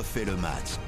refait 0.00 0.24
le 0.24 0.34
match. 0.36 0.78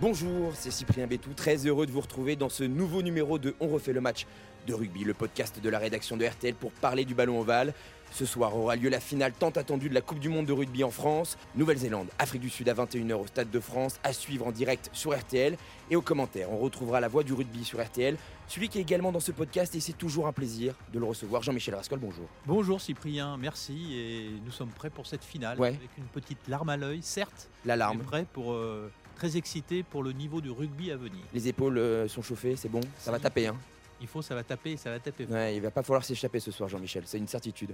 Bonjour, 0.00 0.50
c'est 0.56 0.72
Cyprien 0.72 1.06
Bétou, 1.06 1.34
très 1.34 1.68
heureux 1.68 1.86
de 1.86 1.92
vous 1.92 2.00
retrouver 2.00 2.34
dans 2.34 2.48
ce 2.48 2.64
nouveau 2.64 3.00
numéro 3.00 3.38
de 3.38 3.54
On 3.60 3.68
refait 3.68 3.92
le 3.92 4.00
match 4.00 4.26
de 4.66 4.74
rugby, 4.74 5.04
le 5.04 5.14
podcast 5.14 5.60
de 5.62 5.68
la 5.70 5.78
rédaction 5.78 6.16
de 6.16 6.26
RTL 6.26 6.52
pour 6.56 6.72
parler 6.72 7.04
du 7.04 7.14
ballon 7.14 7.38
ovale. 7.38 7.74
Ce 8.10 8.26
soir 8.26 8.56
aura 8.56 8.74
lieu 8.74 8.88
la 8.88 8.98
finale 8.98 9.32
tant 9.38 9.50
attendue 9.50 9.88
de 9.88 9.94
la 9.94 10.00
Coupe 10.00 10.18
du 10.18 10.28
Monde 10.28 10.46
de 10.46 10.52
rugby 10.52 10.82
en 10.82 10.90
France. 10.90 11.38
Nouvelle-Zélande, 11.54 12.08
Afrique 12.18 12.42
du 12.42 12.50
Sud 12.50 12.68
à 12.68 12.74
21h 12.74 13.14
au 13.14 13.26
Stade 13.28 13.50
de 13.50 13.60
France, 13.60 14.00
à 14.02 14.12
suivre 14.12 14.48
en 14.48 14.50
direct 14.50 14.90
sur 14.92 15.16
RTL. 15.16 15.56
Et 15.92 15.94
aux 15.94 16.02
commentaires, 16.02 16.50
on 16.50 16.58
retrouvera 16.58 16.98
la 16.98 17.06
voix 17.06 17.22
du 17.22 17.34
rugby 17.34 17.64
sur 17.64 17.80
RTL, 17.80 18.16
celui 18.48 18.68
qui 18.68 18.78
est 18.78 18.82
également 18.82 19.12
dans 19.12 19.20
ce 19.20 19.32
podcast 19.32 19.74
et 19.74 19.80
c'est 19.80 19.92
toujours 19.92 20.26
un 20.26 20.32
plaisir 20.32 20.74
de 20.92 20.98
le 20.98 21.04
recevoir. 21.04 21.42
Jean-Michel 21.42 21.74
Rascol, 21.74 21.98
bonjour. 21.98 22.26
Bonjour 22.46 22.80
Cyprien, 22.80 23.36
merci 23.36 23.94
et 23.94 24.30
nous 24.44 24.52
sommes 24.52 24.68
prêts 24.70 24.90
pour 24.90 25.06
cette 25.06 25.24
finale 25.24 25.58
Ouais. 25.58 25.68
avec 25.68 25.90
une 25.98 26.04
petite 26.04 26.38
larme 26.48 26.68
à 26.68 26.76
l'œil, 26.76 27.00
certes, 27.02 27.48
La 27.64 27.76
larme. 27.76 27.98
prêts 28.00 28.26
pour 28.32 28.52
euh, 28.52 28.90
très 29.16 29.36
excité 29.36 29.82
pour 29.82 30.02
le 30.02 30.12
niveau 30.12 30.40
du 30.40 30.50
rugby 30.50 30.90
à 30.92 30.96
venir. 30.96 31.18
Les 31.34 31.48
épaules 31.48 31.78
euh, 31.78 32.08
sont 32.08 32.22
chauffées, 32.22 32.56
c'est 32.56 32.68
bon, 32.68 32.80
ça 32.98 33.10
va 33.10 33.18
taper. 33.18 33.48
Hein. 33.48 33.56
Il 34.00 34.06
faut, 34.06 34.20
ça 34.22 34.34
va 34.34 34.42
taper, 34.44 34.76
ça 34.76 34.90
va 34.90 34.98
taper. 35.00 35.24
Ouais, 35.24 35.56
il 35.56 35.62
va 35.62 35.70
pas 35.70 35.82
falloir 35.82 36.04
s'échapper 36.04 36.38
ce 36.38 36.50
soir, 36.50 36.68
Jean-Michel, 36.68 37.02
c'est 37.06 37.18
une 37.18 37.26
certitude. 37.28 37.70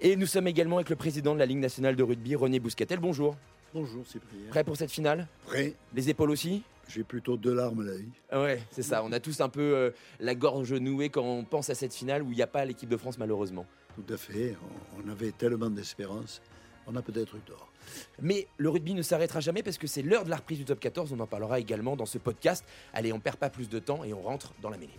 Et 0.00 0.16
nous 0.16 0.26
sommes 0.26 0.46
également 0.46 0.76
avec 0.76 0.90
le 0.90 0.96
président 0.96 1.32
de 1.34 1.38
la 1.38 1.46
Ligue 1.46 1.58
nationale 1.60 1.96
de 1.96 2.02
rugby, 2.02 2.36
René 2.36 2.60
Bouscatel. 2.60 3.00
Bonjour. 3.00 3.36
Bonjour 3.74 4.06
Cyprien. 4.06 4.50
Prêt 4.50 4.64
pour 4.64 4.76
cette 4.76 4.90
finale? 4.90 5.26
Prêt 5.46 5.72
Les 5.94 6.10
épaules 6.10 6.30
aussi? 6.30 6.62
J'ai 6.88 7.04
plutôt 7.04 7.36
deux 7.36 7.54
larmes 7.54 7.80
à 7.80 7.84
l'œil. 7.84 8.08
Ah 8.30 8.42
Ouais, 8.42 8.62
c'est 8.70 8.82
ça. 8.82 9.02
On 9.04 9.12
a 9.12 9.20
tous 9.20 9.40
un 9.40 9.48
peu 9.48 9.74
euh, 9.74 9.90
la 10.20 10.34
gorge 10.34 10.72
nouée 10.72 11.08
quand 11.08 11.22
on 11.22 11.44
pense 11.44 11.70
à 11.70 11.74
cette 11.74 11.94
finale 11.94 12.22
où 12.22 12.32
il 12.32 12.36
n'y 12.36 12.42
a 12.42 12.46
pas 12.46 12.64
l'équipe 12.64 12.88
de 12.88 12.96
France 12.96 13.18
malheureusement. 13.18 13.66
Tout 13.94 14.12
à 14.12 14.16
fait. 14.16 14.56
On, 14.96 15.08
avait 15.10 15.32
tellement 15.32 15.70
d'espérance. 15.70 16.40
On 16.86 16.96
a 16.96 17.02
peut-être 17.02 17.36
eu 17.36 17.40
tort. 17.40 17.70
Mais 18.20 18.46
le 18.58 18.68
rugby 18.68 18.94
ne 18.94 19.02
s'arrêtera 19.02 19.40
jamais 19.40 19.62
parce 19.62 19.78
que 19.78 19.86
c'est 19.86 20.02
l'heure 20.02 20.24
de 20.24 20.30
la 20.30 20.36
reprise 20.36 20.58
du 20.58 20.64
top 20.64 20.80
14. 20.80 21.12
On 21.12 21.20
en 21.20 21.26
parlera 21.26 21.60
également 21.60 21.96
dans 21.96 22.06
ce 22.06 22.18
podcast. 22.18 22.64
Allez, 22.92 23.12
on 23.12 23.20
perd 23.20 23.36
pas 23.36 23.50
plus 23.50 23.68
de 23.68 23.78
temps 23.78 24.04
et 24.04 24.12
on 24.12 24.22
rentre 24.22 24.52
dans 24.60 24.70
la 24.70 24.78
mêlée. 24.78 24.98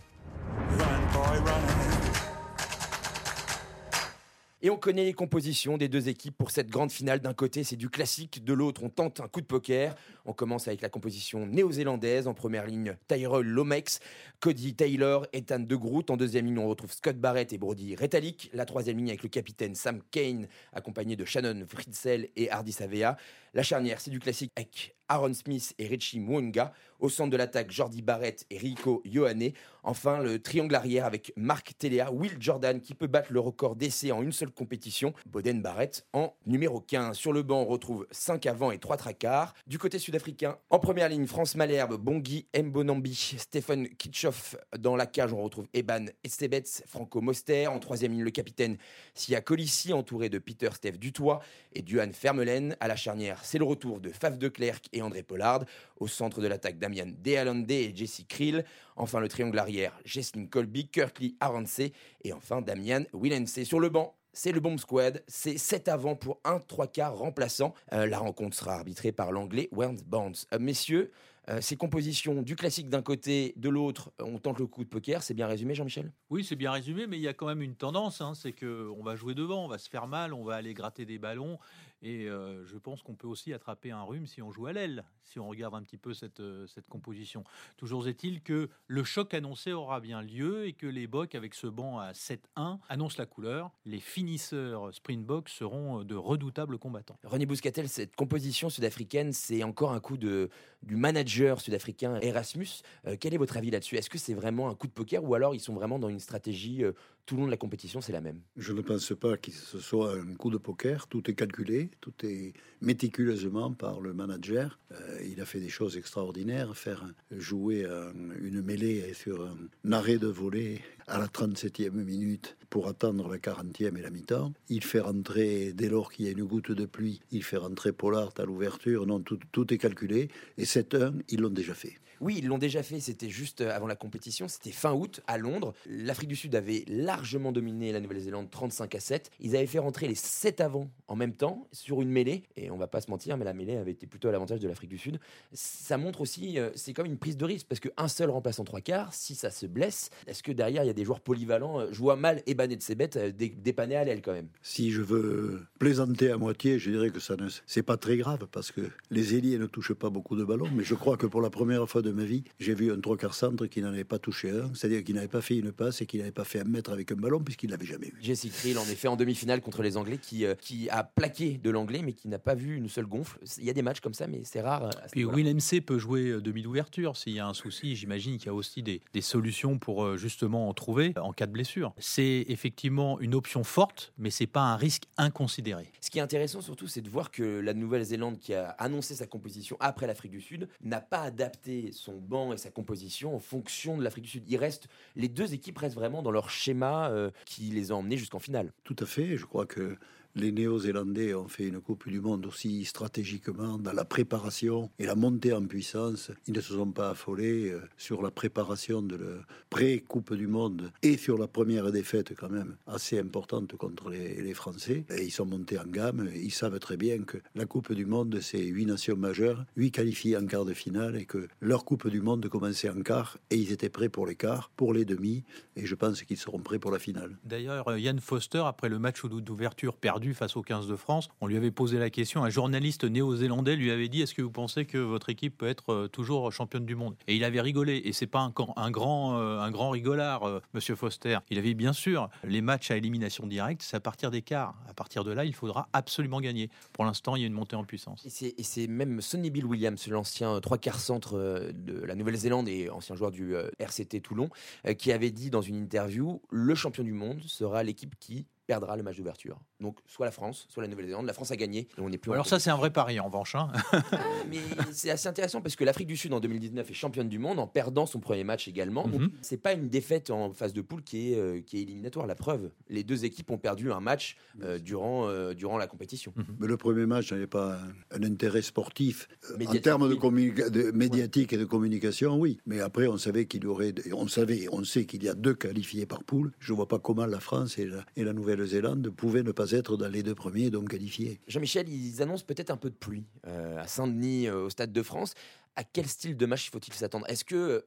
Et 4.64 4.70
on 4.70 4.78
connaît 4.78 5.04
les 5.04 5.12
compositions 5.12 5.76
des 5.76 5.88
deux 5.88 6.08
équipes 6.08 6.38
pour 6.38 6.50
cette 6.50 6.70
grande 6.70 6.90
finale. 6.90 7.20
D'un 7.20 7.34
côté, 7.34 7.64
c'est 7.64 7.76
du 7.76 7.90
classique, 7.90 8.42
de 8.42 8.54
l'autre, 8.54 8.82
on 8.82 8.88
tente 8.88 9.20
un 9.20 9.28
coup 9.28 9.42
de 9.42 9.46
poker. 9.46 9.94
On 10.24 10.32
commence 10.32 10.68
avec 10.68 10.80
la 10.80 10.88
composition 10.88 11.44
néo-zélandaise. 11.44 12.26
En 12.26 12.32
première 12.32 12.66
ligne, 12.66 12.96
Tyrell 13.06 13.44
Lomex, 13.44 14.00
Cody 14.40 14.74
Taylor, 14.74 15.26
Ethan 15.34 15.58
De 15.58 15.76
Groot. 15.76 16.08
En 16.08 16.16
deuxième 16.16 16.46
ligne, 16.46 16.58
on 16.58 16.66
retrouve 16.66 16.94
Scott 16.94 17.18
Barrett 17.18 17.52
et 17.52 17.58
Brody 17.58 17.94
Retallick. 17.94 18.48
La 18.54 18.64
troisième 18.64 18.96
ligne 18.96 19.10
avec 19.10 19.22
le 19.22 19.28
capitaine 19.28 19.74
Sam 19.74 20.00
Kane, 20.10 20.48
accompagné 20.72 21.14
de 21.14 21.26
Shannon 21.26 21.66
Fritzel 21.68 22.30
et 22.34 22.50
Hardy 22.50 22.72
Savea. 22.72 23.18
La 23.52 23.62
charnière, 23.62 24.00
c'est 24.00 24.10
du 24.10 24.18
classique 24.18 24.50
avec 24.56 24.96
Aaron 25.08 25.34
Smith 25.34 25.74
et 25.78 25.86
Richie 25.86 26.20
Mwonga. 26.20 26.72
Au 27.00 27.08
centre 27.08 27.30
de 27.30 27.36
l'attaque, 27.36 27.70
Jordi 27.70 28.00
Barrett 28.00 28.46
et 28.50 28.56
Rico 28.56 29.02
Ioane. 29.04 29.50
Enfin, 29.82 30.20
le 30.20 30.40
triangle 30.40 30.74
arrière 30.74 31.04
avec 31.04 31.32
Marc 31.36 31.76
Telea, 31.76 32.10
Will 32.10 32.36
Jordan 32.40 32.80
qui 32.80 32.94
peut 32.94 33.06
battre 33.06 33.32
le 33.32 33.40
record 33.40 33.76
d'essai 33.76 34.12
en 34.12 34.22
une 34.22 34.32
seule 34.32 34.50
compétition. 34.50 35.12
Boden 35.26 35.60
Barrett 35.60 36.06
en 36.14 36.34
numéro 36.46 36.80
15. 36.80 37.16
Sur 37.16 37.34
le 37.34 37.42
banc, 37.42 37.60
on 37.60 37.66
retrouve 37.66 38.06
5 38.10 38.46
avant 38.46 38.70
et 38.70 38.78
3 38.78 38.96
tracards. 38.96 39.54
Du 39.66 39.78
côté 39.78 39.98
sud-africain, 39.98 40.56
en 40.70 40.78
première 40.78 41.10
ligne, 41.10 41.26
France 41.26 41.56
Malherbe, 41.56 41.96
Bongi 41.96 42.46
Mbonambi, 42.56 43.36
Stephen 43.38 43.88
Kitchoff. 43.88 44.56
Dans 44.78 44.96
la 44.96 45.06
cage, 45.06 45.32
on 45.34 45.42
retrouve 45.42 45.66
Eban 45.74 46.06
Estebets, 46.22 46.84
Franco 46.86 47.20
Moster. 47.20 47.66
En 47.66 47.78
troisième 47.80 48.12
ligne, 48.12 48.24
le 48.24 48.30
capitaine 48.30 48.78
Sia 49.12 49.42
Colissi, 49.42 49.92
entouré 49.92 50.30
de 50.30 50.38
Peter 50.38 50.70
Steph 50.72 50.92
Dutoit 50.92 51.40
et 51.74 51.82
Duhan 51.82 52.12
Fermelen. 52.12 52.76
À 52.80 52.88
la 52.88 52.96
charnière, 52.96 53.40
c'est 53.42 53.58
le 53.58 53.64
retour 53.64 54.00
de 54.00 54.08
Faf 54.08 54.38
de 54.38 54.48
Klerk 54.48 54.88
et 54.94 55.02
André 55.02 55.22
Pollard. 55.22 55.64
Au 55.98 56.08
centre 56.08 56.40
de 56.40 56.46
l'attaque, 56.46 56.78
Damian 56.78 57.06
Dealande 57.06 57.70
et 57.70 57.94
Jesse 57.94 58.22
Krill. 58.28 58.64
Enfin, 58.96 59.20
le 59.20 59.28
triangle 59.28 59.58
arrière, 59.58 59.92
Jesslyn 60.04 60.46
Colby, 60.46 60.88
Kurtley 60.88 61.34
Aronce 61.40 61.80
et 61.80 62.32
enfin 62.32 62.62
Damian 62.62 63.02
Willense. 63.12 63.64
Sur 63.64 63.80
le 63.80 63.88
banc, 63.90 64.14
c'est 64.34 64.52
le 64.52 64.60
Bomb 64.60 64.78
Squad, 64.78 65.22
c'est 65.28 65.56
7 65.56 65.88
avant 65.88 66.16
pour 66.16 66.40
un 66.44 66.58
3 66.58 66.88
quarts 66.88 67.16
remplaçant. 67.16 67.72
Euh, 67.92 68.06
la 68.06 68.18
rencontre 68.18 68.56
sera 68.56 68.74
arbitrée 68.74 69.12
par 69.12 69.30
l'anglais 69.30 69.68
Wern 69.70 69.96
Barnes. 70.06 70.34
Euh, 70.52 70.58
messieurs, 70.58 71.12
euh, 71.48 71.60
ces 71.60 71.76
compositions 71.76 72.42
du 72.42 72.56
classique 72.56 72.88
d'un 72.88 73.02
côté, 73.02 73.52
de 73.56 73.68
l'autre, 73.68 74.12
on 74.18 74.38
tente 74.38 74.58
le 74.58 74.66
coup 74.66 74.82
de 74.82 74.88
poker, 74.88 75.22
c'est 75.22 75.34
bien 75.34 75.46
résumé 75.46 75.74
Jean-Michel? 75.74 76.10
Oui, 76.30 76.42
c'est 76.42 76.56
bien 76.56 76.72
résumé, 76.72 77.06
mais 77.06 77.16
il 77.16 77.22
y 77.22 77.28
a 77.28 77.34
quand 77.34 77.46
même 77.46 77.62
une 77.62 77.76
tendance, 77.76 78.20
hein, 78.20 78.32
c'est 78.34 78.52
que 78.52 78.88
on 78.98 79.02
va 79.02 79.14
jouer 79.14 79.34
devant, 79.34 79.64
on 79.64 79.68
va 79.68 79.78
se 79.78 79.90
faire 79.90 80.06
mal, 80.06 80.32
on 80.32 80.42
va 80.42 80.54
aller 80.54 80.72
gratter 80.72 81.04
des 81.04 81.18
ballons, 81.18 81.58
et 82.04 82.28
euh, 82.28 82.66
je 82.66 82.76
pense 82.76 83.02
qu'on 83.02 83.14
peut 83.14 83.26
aussi 83.26 83.54
attraper 83.54 83.90
un 83.90 84.02
rhume 84.02 84.26
si 84.26 84.42
on 84.42 84.52
joue 84.52 84.66
à 84.66 84.74
l'aile, 84.74 85.04
si 85.22 85.38
on 85.38 85.48
regarde 85.48 85.74
un 85.74 85.82
petit 85.82 85.96
peu 85.96 86.12
cette, 86.12 86.40
euh, 86.40 86.66
cette 86.66 86.86
composition. 86.86 87.44
Toujours 87.78 88.06
est-il 88.06 88.42
que 88.42 88.68
le 88.86 89.04
choc 89.04 89.32
annoncé 89.32 89.72
aura 89.72 90.00
bien 90.00 90.20
lieu 90.20 90.66
et 90.66 90.74
que 90.74 90.86
les 90.86 91.06
Bocs, 91.06 91.34
avec 91.34 91.54
ce 91.54 91.66
banc 91.66 91.98
à 91.98 92.12
7-1, 92.12 92.78
annoncent 92.90 93.16
la 93.18 93.24
couleur. 93.24 93.70
Les 93.86 94.00
finisseurs 94.00 94.92
Springbok 94.92 95.48
seront 95.48 96.00
euh, 96.00 96.04
de 96.04 96.14
redoutables 96.14 96.78
combattants. 96.78 97.18
René 97.24 97.46
Bouscatel, 97.46 97.88
cette 97.88 98.14
composition 98.14 98.68
sud-africaine, 98.68 99.32
c'est 99.32 99.62
encore 99.64 99.92
un 99.92 100.00
coup 100.00 100.18
de, 100.18 100.50
du 100.82 100.96
manager 100.96 101.58
sud-africain 101.62 102.20
Erasmus. 102.20 102.82
Quel 103.18 103.32
est 103.32 103.38
votre 103.38 103.56
avis 103.56 103.70
là-dessus? 103.70 103.96
Est-ce 103.96 104.10
que 104.10 104.18
c'est 104.18 104.34
vraiment 104.34 104.68
un 104.68 104.74
coup 104.74 104.88
de 104.88 104.92
poker 104.92 105.24
ou 105.24 105.34
alors 105.34 105.54
ils 105.54 105.60
sont 105.60 105.72
vraiment 105.72 105.98
dans 105.98 106.10
une 106.10 106.20
stratégie 106.20 106.84
tout 107.26 107.36
le 107.36 107.40
long 107.40 107.46
de 107.46 107.50
la 107.50 107.56
compétition, 107.56 108.00
c'est 108.00 108.12
la 108.12 108.20
même 108.20 108.40
Je 108.56 108.72
ne 108.72 108.80
pense 108.82 109.12
pas 109.18 109.36
que 109.36 109.50
ce 109.50 109.78
soit 109.78 110.14
un 110.18 110.34
coup 110.34 110.50
de 110.50 110.58
poker. 110.58 111.06
Tout 111.08 111.30
est 111.30 111.34
calculé, 111.34 111.90
tout 112.00 112.12
est 112.22 112.52
méticuleusement 112.82 113.72
par 113.72 114.00
le 114.00 114.12
manager. 114.14 114.78
Euh, 114.92 115.18
il 115.26 115.40
a 115.40 115.44
fait 115.46 115.60
des 115.60 115.68
choses 115.68 115.96
extraordinaires. 115.96 116.76
Faire 116.76 117.04
jouer 117.30 117.86
un- 117.86 118.12
une 118.42 118.62
mêlée 118.62 119.12
sur 119.14 119.46
un 119.46 119.92
arrêt 119.92 120.18
de 120.18 120.26
volée 120.26 120.80
à 121.06 121.18
la 121.18 121.26
37e 121.28 122.02
minute 122.04 122.56
pour 122.70 122.88
attendre 122.88 123.28
la 123.28 123.38
40e 123.38 123.96
et 123.96 124.02
la 124.02 124.10
mi-temps. 124.10 124.52
Il 124.68 124.84
fait 124.84 125.00
rentrer, 125.00 125.72
dès 125.72 125.88
lors 125.88 126.12
qu'il 126.12 126.26
y 126.26 126.28
a 126.28 126.32
une 126.32 126.44
goutte 126.44 126.72
de 126.72 126.86
pluie, 126.86 127.20
il 127.30 127.42
fait 127.42 127.56
rentrer 127.56 127.92
Pollard 127.92 128.32
à 128.38 128.44
l'ouverture. 128.44 129.06
Non, 129.06 129.20
tout, 129.20 129.38
tout 129.52 129.72
est 129.72 129.78
calculé. 129.78 130.28
Et 130.58 130.64
7-1, 130.64 131.14
ils 131.28 131.40
l'ont 131.40 131.50
déjà 131.50 131.74
fait. 131.74 131.94
Oui, 132.20 132.36
ils 132.38 132.46
l'ont 132.46 132.58
déjà 132.58 132.82
fait, 132.82 133.00
c'était 133.00 133.28
juste 133.28 133.60
euh, 133.60 133.70
avant 133.74 133.86
la 133.86 133.96
compétition, 133.96 134.48
c'était 134.48 134.70
fin 134.70 134.92
août 134.92 135.20
à 135.26 135.38
Londres. 135.38 135.74
L'Afrique 135.86 136.28
du 136.28 136.36
Sud 136.36 136.54
avait 136.54 136.84
largement 136.88 137.52
dominé 137.52 137.92
la 137.92 138.00
Nouvelle-Zélande 138.00 138.50
35 138.50 138.94
à 138.94 139.00
7. 139.00 139.30
Ils 139.40 139.56
avaient 139.56 139.66
fait 139.66 139.78
rentrer 139.78 140.08
les 140.08 140.14
7 140.14 140.60
avant 140.60 140.90
en 141.08 141.16
même 141.16 141.34
temps 141.34 141.68
sur 141.72 142.00
une 142.02 142.08
mêlée, 142.10 142.44
et 142.56 142.70
on 142.70 142.76
va 142.76 142.86
pas 142.86 143.00
se 143.00 143.10
mentir, 143.10 143.36
mais 143.36 143.44
la 143.44 143.52
mêlée 143.54 143.76
avait 143.76 143.90
été 143.92 144.06
plutôt 144.06 144.28
à 144.28 144.32
l'avantage 144.32 144.60
de 144.60 144.68
l'Afrique 144.68 144.90
du 144.90 144.98
Sud. 144.98 145.18
Ça 145.52 145.96
montre 145.98 146.20
aussi, 146.20 146.58
euh, 146.58 146.70
c'est 146.74 146.92
comme 146.92 147.06
une 147.06 147.18
prise 147.18 147.36
de 147.36 147.44
risque, 147.44 147.66
parce 147.68 147.80
qu'un 147.80 148.08
seul 148.08 148.30
remplaçant 148.30 148.64
trois 148.64 148.80
quarts, 148.80 149.12
si 149.14 149.34
ça 149.34 149.50
se 149.50 149.66
blesse, 149.66 150.10
est-ce 150.26 150.42
que 150.42 150.52
derrière 150.52 150.82
il 150.84 150.86
y 150.86 150.90
a 150.90 150.94
des 150.94 151.04
joueurs 151.04 151.20
polyvalents 151.20 151.80
Euh, 151.80 151.88
Je 151.92 151.98
vois 151.98 152.16
mal 152.16 152.42
Ebané 152.46 152.76
de 152.76 152.82
euh, 153.18 153.32
dé- 153.32 153.48
dépanner 153.48 153.96
à 153.96 154.04
l'aile 154.04 154.22
quand 154.22 154.32
même? 154.32 154.48
Si 154.62 154.90
je 154.90 155.02
veux 155.02 155.62
plaisanter 155.78 156.30
à 156.30 156.36
moitié, 156.38 156.78
je 156.78 156.90
dirais 156.90 157.10
que 157.10 157.20
ça 157.20 157.36
ne 157.36 157.48
c'est 157.66 157.82
pas 157.82 157.96
très 157.96 158.16
grave 158.16 158.46
parce 158.50 158.70
que 158.72 158.80
les 159.10 159.34
ailiers 159.34 159.58
ne 159.58 159.66
touchent 159.66 159.92
pas 159.94 160.10
beaucoup 160.10 160.36
de 160.36 160.44
ballons. 160.44 160.68
Mais 160.74 160.84
je 160.84 160.94
crois 160.94 161.16
que 161.16 161.26
pour 161.26 161.40
la 161.42 161.50
première 161.50 161.88
fois 161.88 162.02
de 162.04 162.12
ma 162.12 162.24
vie, 162.24 162.44
j'ai 162.60 162.74
vu 162.74 162.92
un 162.92 163.00
trois 163.00 163.16
quarts 163.16 163.34
centre 163.34 163.66
qui 163.66 163.82
n'en 163.82 163.88
avait 163.88 164.04
pas 164.04 164.18
touché 164.18 164.50
un, 164.50 164.72
c'est-à-dire 164.74 165.02
qu'il 165.02 165.14
n'avait 165.16 165.28
pas 165.28 165.40
fait 165.40 165.56
une 165.56 165.72
passe 165.72 166.02
et 166.02 166.06
qu'il 166.06 166.20
n'avait 166.20 166.32
pas 166.32 166.44
fait 166.44 166.60
un 166.60 166.64
mètre 166.64 166.92
avec 166.92 167.10
un 167.12 167.16
ballon 167.16 167.40
puisqu'il 167.40 167.70
l'avait 167.70 167.86
jamais 167.86 168.08
eu. 168.08 168.14
Jesse 168.22 168.46
Krill, 168.52 168.78
en 168.78 168.84
effet, 168.84 169.08
en 169.08 169.16
demi-finale 169.16 169.60
contre 169.60 169.82
les 169.82 169.96
Anglais, 169.96 170.18
qui, 170.20 170.44
euh, 170.44 170.54
qui 170.54 170.88
a 170.90 171.04
plaqué 171.04 171.58
de 171.62 171.70
l'Anglais, 171.70 172.02
mais 172.02 172.12
qui 172.12 172.28
n'a 172.28 172.38
pas 172.38 172.54
vu 172.54 172.76
une 172.76 172.88
seule 172.88 173.06
gonfle. 173.06 173.38
Il 173.58 173.64
y 173.64 173.70
a 173.70 173.72
des 173.72 173.82
matchs 173.82 174.00
comme 174.00 174.14
ça, 174.14 174.26
mais 174.26 174.42
c'est 174.44 174.60
rare. 174.60 174.90
Puis. 175.10 175.24
Will 175.24 175.52
MC 175.52 175.80
peut 175.80 175.98
jouer 175.98 176.28
euh, 176.28 176.40
demi 176.40 176.62
d'ouverture. 176.62 177.16
S'il 177.16 177.34
y 177.34 177.40
a 177.40 177.46
un 177.46 177.54
souci, 177.54 177.96
j'imagine 177.96 178.36
qu'il 178.36 178.46
y 178.46 178.50
a 178.50 178.54
aussi 178.54 178.82
des, 178.82 179.00
des 179.12 179.20
solutions 179.20 179.78
pour 179.78 180.04
euh, 180.04 180.16
justement 180.16 180.68
en 180.68 180.74
trouver 180.74 181.12
en 181.20 181.32
cas 181.32 181.46
de 181.46 181.52
blessure. 181.52 181.92
C'est 181.98 182.44
effectivement 182.48 183.18
une 183.20 183.34
option 183.34 183.64
forte, 183.64 184.12
mais 184.18 184.30
c'est 184.30 184.46
pas 184.46 184.60
un 184.60 184.76
risque 184.76 185.04
inconsidéré. 185.16 185.90
Ce 186.00 186.10
qui 186.10 186.18
est 186.18 186.22
intéressant 186.22 186.60
surtout, 186.60 186.86
c'est 186.86 187.00
de 187.00 187.08
voir 187.08 187.30
que 187.30 187.60
la 187.60 187.74
Nouvelle-Zélande, 187.74 188.38
qui 188.38 188.54
a 188.54 188.68
annoncé 188.78 189.14
sa 189.14 189.26
composition 189.26 189.76
après 189.80 190.06
l'Afrique 190.06 190.32
du 190.32 190.40
Sud, 190.40 190.68
n'a 190.82 191.00
pas 191.00 191.20
adapté 191.22 191.90
son 191.94 192.16
banc 192.16 192.52
et 192.52 192.56
sa 192.56 192.70
composition 192.70 193.34
en 193.34 193.40
fonction 193.40 193.96
de 193.96 194.02
l'Afrique 194.02 194.24
du 194.24 194.30
Sud. 194.30 194.44
Il 194.48 194.56
reste, 194.56 194.88
les 195.16 195.28
deux 195.28 195.54
équipes 195.54 195.78
restent 195.78 195.94
vraiment 195.94 196.22
dans 196.22 196.30
leur 196.30 196.50
schéma 196.50 197.10
euh, 197.10 197.30
qui 197.46 197.62
les 197.62 197.92
a 197.92 197.94
emmenés 197.94 198.16
jusqu'en 198.16 198.38
finale. 198.38 198.72
Tout 198.84 198.96
à 198.98 199.06
fait. 199.06 199.36
Je 199.36 199.46
crois 199.46 199.66
que 199.66 199.96
les 200.36 200.50
Néo-Zélandais 200.50 201.32
ont 201.34 201.46
fait 201.46 201.68
une 201.68 201.80
Coupe 201.80 202.08
du 202.08 202.20
Monde 202.20 202.46
aussi 202.46 202.84
stratégiquement 202.84 203.78
dans 203.78 203.92
la 203.92 204.04
préparation 204.04 204.90
et 204.98 205.06
la 205.06 205.14
montée 205.14 205.52
en 205.52 205.64
puissance. 205.64 206.32
Ils 206.48 206.54
ne 206.54 206.60
se 206.60 206.74
sont 206.74 206.90
pas 206.90 207.10
affolés 207.10 207.70
euh, 207.70 207.80
sur 207.96 208.20
la 208.20 208.30
préparation 208.30 209.00
de 209.00 209.16
la 209.16 209.40
pré-Coupe 209.70 210.34
du 210.34 210.48
Monde 210.48 210.90
et 211.02 211.16
sur 211.16 211.38
la 211.38 211.46
première 211.46 211.92
défaite 211.92 212.34
quand 212.36 212.48
même 212.48 212.76
assez 212.86 213.18
importante 213.18 213.76
contre 213.76 214.10
les, 214.10 214.54
Français. 214.54 215.04
Et 215.16 215.24
ils 215.24 215.30
sont 215.30 215.46
montés 215.46 215.78
en 215.78 215.86
gamme. 215.86 216.28
Ils 216.34 216.52
savent 216.52 216.78
très 216.78 216.96
bien 216.96 217.18
que 217.22 217.38
la 217.54 217.66
Coupe 217.66 217.92
du 217.92 218.06
Monde, 218.06 218.38
c'est 218.40 218.62
huit 218.62 218.86
nations 218.86 219.16
majeures, 219.16 219.64
huit 219.76 219.90
qualifiés 219.90 220.36
en 220.36 220.46
quart 220.46 220.64
de 220.64 220.74
finale 220.74 221.16
et 221.16 221.26
que 221.26 221.48
leur 221.60 221.84
Coupe 221.84 222.08
du 222.08 222.20
Monde 222.20 222.48
commençait 222.48 222.90
en 222.90 223.02
quart 223.02 223.38
et 223.50 223.56
ils 223.56 223.72
étaient 223.72 223.88
prêts 223.88 224.08
pour 224.08 224.26
les 224.26 224.36
quarts, 224.36 224.70
pour 224.76 224.92
les 224.92 225.04
demi. 225.04 225.44
Et 225.76 225.86
je 225.86 225.94
pense 225.94 226.22
qu'ils 226.22 226.36
seront 226.36 226.60
prêts 226.60 226.78
pour 226.78 226.90
la 226.90 226.98
finale. 226.98 227.36
D'ailleurs, 227.44 227.96
Yann 227.96 228.20
Foster, 228.20 228.62
après 228.66 228.88
le 228.88 228.98
match 228.98 229.24
d'ouverture 229.24 229.96
perdu 229.96 230.23
face 230.32 230.56
aux 230.56 230.62
15 230.62 230.88
de 230.88 230.96
France, 230.96 231.28
on 231.40 231.46
lui 231.46 231.56
avait 231.56 231.70
posé 231.70 231.98
la 231.98 232.08
question. 232.08 232.44
Un 232.44 232.48
journaliste 232.48 233.04
néo-zélandais 233.04 233.76
lui 233.76 233.90
avait 233.90 234.08
dit 234.08 234.22
Est-ce 234.22 234.32
que 234.32 234.40
vous 234.40 234.50
pensez 234.50 234.86
que 234.86 234.96
votre 234.96 235.28
équipe 235.28 235.58
peut 235.58 235.68
être 235.68 236.06
toujours 236.06 236.50
championne 236.52 236.86
du 236.86 236.94
monde? 236.94 237.16
Et 237.26 237.36
il 237.36 237.44
avait 237.44 237.60
rigolé. 237.60 238.00
Et 238.04 238.12
c'est 238.12 238.26
pas 238.26 238.40
un, 238.40 238.54
un, 238.76 238.90
grand, 238.90 239.90
rigolard, 239.90 240.62
Monsieur 240.72 240.94
Foster. 240.94 241.38
Il 241.50 241.58
avait 241.58 241.74
bien 241.74 241.92
sûr 241.92 242.30
les 242.44 242.62
matchs 242.62 242.90
à 242.90 242.96
élimination 242.96 243.46
directe, 243.46 243.82
c'est 243.82 243.96
à 243.96 244.00
partir 244.00 244.30
des 244.30 244.42
quarts. 244.42 244.74
À 244.88 244.94
partir 244.94 245.24
de 245.24 245.32
là, 245.32 245.44
il 245.44 245.54
faudra 245.54 245.88
absolument 245.92 246.40
gagner. 246.40 246.70
Pour 246.92 247.04
l'instant, 247.04 247.36
il 247.36 247.40
y 247.40 247.44
a 247.44 247.46
une 247.46 247.52
montée 247.52 247.76
en 247.76 247.84
puissance. 247.84 248.24
Et 248.24 248.62
c'est 248.62 248.86
même 248.86 249.20
Sonny 249.20 249.50
Bill 249.50 249.66
Williams, 249.66 250.06
l'ancien 250.08 250.60
trois 250.60 250.78
quarts 250.78 251.00
centre 251.00 251.36
euh, 251.36 251.72
de 251.72 252.00
la 252.04 252.14
Nouvelle-Zélande 252.14 252.68
et 252.68 252.90
ancien 252.90 253.14
joueur 253.14 253.30
du 253.30 253.54
euh, 253.54 253.68
RCT 253.78 254.20
Toulon, 254.20 254.48
euh, 254.86 254.94
qui 254.94 255.12
avait 255.12 255.30
dit 255.30 255.50
dans 255.50 255.62
une 255.62 255.76
interview 255.76 256.40
le 256.50 256.74
champion 256.74 257.02
du 257.02 257.12
monde 257.12 257.42
sera 257.42 257.82
l'équipe 257.82 258.14
qui 258.18 258.46
perdra 258.66 258.96
le 258.96 259.02
match 259.02 259.16
d'ouverture. 259.16 259.58
Donc 259.80 259.98
soit 260.06 260.26
la 260.26 260.32
France, 260.32 260.66
soit 260.68 260.82
la 260.82 260.88
Nouvelle-Zélande. 260.88 261.26
La 261.26 261.32
France 261.32 261.50
a 261.50 261.56
gagné. 261.56 261.88
on 261.98 262.10
est 262.12 262.18
plus 262.18 262.32
Alors 262.32 262.46
ça 262.46 262.58
c'est 262.58 262.70
un 262.70 262.76
vrai 262.76 262.90
pari 262.90 263.20
en 263.20 263.26
revanche. 263.26 263.54
Hein. 263.54 263.68
Ah, 263.92 264.18
mais 264.48 264.58
c'est 264.92 265.10
assez 265.10 265.28
intéressant 265.28 265.60
parce 265.60 265.76
que 265.76 265.84
l'Afrique 265.84 266.06
du 266.06 266.16
Sud 266.16 266.32
en 266.32 266.40
2019 266.40 266.90
est 266.90 266.94
championne 266.94 267.28
du 267.28 267.38
monde 267.38 267.58
en 267.58 267.66
perdant 267.66 268.06
son 268.06 268.20
premier 268.20 268.44
match 268.44 268.68
également. 268.68 269.06
Donc 269.06 269.22
mhm. 269.22 269.30
c'est 269.42 269.56
pas 269.56 269.72
une 269.72 269.88
défaite 269.88 270.30
en 270.30 270.52
phase 270.52 270.72
de 270.72 270.80
poule 270.80 271.02
qui 271.02 271.32
est, 271.32 271.36
euh, 271.36 271.60
qui 271.60 271.78
est 271.78 271.82
éliminatoire. 271.82 272.26
La 272.26 272.34
preuve, 272.34 272.70
les 272.88 273.04
deux 273.04 273.24
équipes 273.24 273.50
ont 273.50 273.58
perdu 273.58 273.92
un 273.92 274.00
match 274.00 274.36
euh, 274.62 274.78
durant, 274.78 275.28
euh, 275.28 275.54
durant 275.54 275.78
la 275.78 275.86
compétition. 275.86 276.32
Mhm. 276.36 276.44
Mais 276.60 276.66
le 276.66 276.76
premier 276.76 277.06
match 277.06 277.32
n'avait 277.32 277.46
pas 277.46 277.78
un, 278.10 278.22
intérêt 278.22 278.62
sportif 278.62 279.28
en 279.52 279.74
termes 279.78 280.08
de, 280.08 280.68
de 280.68 280.90
médiatique 280.92 281.52
et 281.52 281.58
de 281.58 281.64
communication, 281.64 282.38
oui. 282.38 282.58
Mais 282.66 282.80
après 282.80 283.06
on 283.06 283.18
savait 283.18 283.46
qu'il 283.46 283.64
y 283.64 283.66
aurait, 283.66 283.94
on 284.12 284.28
savait, 284.28 284.66
on 284.72 284.84
sait 284.84 285.04
qu'il 285.04 285.22
y 285.22 285.28
a 285.28 285.34
deux 285.34 285.54
qualifiés 285.54 286.06
par 286.06 286.24
poule. 286.24 286.52
Je 286.58 286.72
vois 286.72 286.88
pas 286.88 286.98
comment 286.98 287.26
la 287.26 287.40
France 287.40 287.78
et 287.78 287.86
la, 287.86 288.04
et 288.16 288.24
la 288.24 288.32
Nouvelle-Zélande 288.56 289.10
pouvaient 289.10 289.42
ne 289.42 289.52
pas 289.52 289.70
être 289.70 289.96
dans 289.96 290.08
les 290.08 290.22
deux 290.22 290.34
premiers, 290.34 290.70
donc 290.70 290.90
qualifiés. 290.90 291.40
Jean-Michel, 291.48 291.88
ils 291.88 292.22
annoncent 292.22 292.44
peut-être 292.46 292.70
un 292.70 292.76
peu 292.76 292.90
de 292.90 292.94
pluie 292.94 293.24
euh, 293.46 293.78
à 293.80 293.86
Saint-Denis, 293.86 294.48
euh, 294.48 294.66
au 294.66 294.70
Stade 294.70 294.92
de 294.92 295.02
France 295.02 295.34
à 295.76 295.84
quel 295.84 296.06
style 296.06 296.36
de 296.36 296.46
match 296.46 296.70
faut-il 296.70 296.94
s'attendre? 296.94 297.26
Est-ce 297.28 297.44
que 297.44 297.54
euh, 297.54 297.80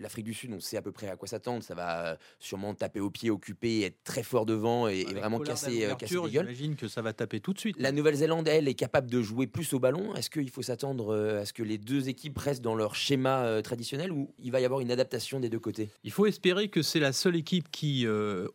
l'Afrique 0.00 0.24
du 0.24 0.34
Sud, 0.34 0.52
on 0.52 0.60
sait 0.60 0.76
à 0.76 0.82
peu 0.82 0.92
près 0.92 1.08
à 1.08 1.16
quoi 1.16 1.28
s'attendre 1.28 1.62
Ça 1.62 1.74
va 1.74 2.06
euh, 2.06 2.16
sûrement 2.38 2.74
taper 2.74 3.00
au 3.00 3.10
pied, 3.10 3.30
occuper, 3.30 3.82
être 3.82 4.02
très 4.04 4.22
fort 4.22 4.46
devant 4.46 4.88
et, 4.88 5.04
vraiment 5.04 5.40
casser, 5.40 5.84
euh, 5.84 5.94
casser 5.94 6.14
les 6.14 6.30
gueules? 6.30 6.46
J'imagine 6.46 6.76
que 6.76 6.88
ça 6.88 7.02
va 7.02 7.12
taper 7.12 7.40
tout 7.40 7.52
de 7.52 7.58
suite. 7.58 7.76
La 7.78 7.92
Nouvelle-Zélande, 7.92 8.46
elle, 8.48 8.68
est 8.68 8.74
capable 8.74 9.10
de 9.10 9.20
jouer 9.22 9.46
plus 9.46 9.72
au 9.72 9.80
ballon. 9.80 10.14
Est-ce 10.14 10.30
qu'il 10.30 10.50
faut 10.50 10.62
s'attendre 10.62 11.14
à 11.14 11.44
ce 11.44 11.52
que 11.52 11.62
les 11.62 11.78
deux 11.78 12.08
équipes 12.08 12.38
restent 12.38 12.62
dans 12.62 12.74
leur 12.74 12.94
schéma 12.94 13.62
traditionnel 13.62 14.12
ou 14.12 14.32
il 14.38 14.52
va 14.52 14.60
y 14.60 14.64
avoir 14.64 14.80
une 14.80 14.90
adaptation 14.90 15.40
des 15.40 15.48
deux 15.48 15.58
côtés? 15.58 15.90
Il 16.04 16.12
faut 16.12 16.26
espérer 16.26 16.68
que 16.68 16.82
c'est 16.82 17.00
la 17.00 17.12
seule 17.12 17.36
équipe 17.36 17.70
qui 17.70 18.06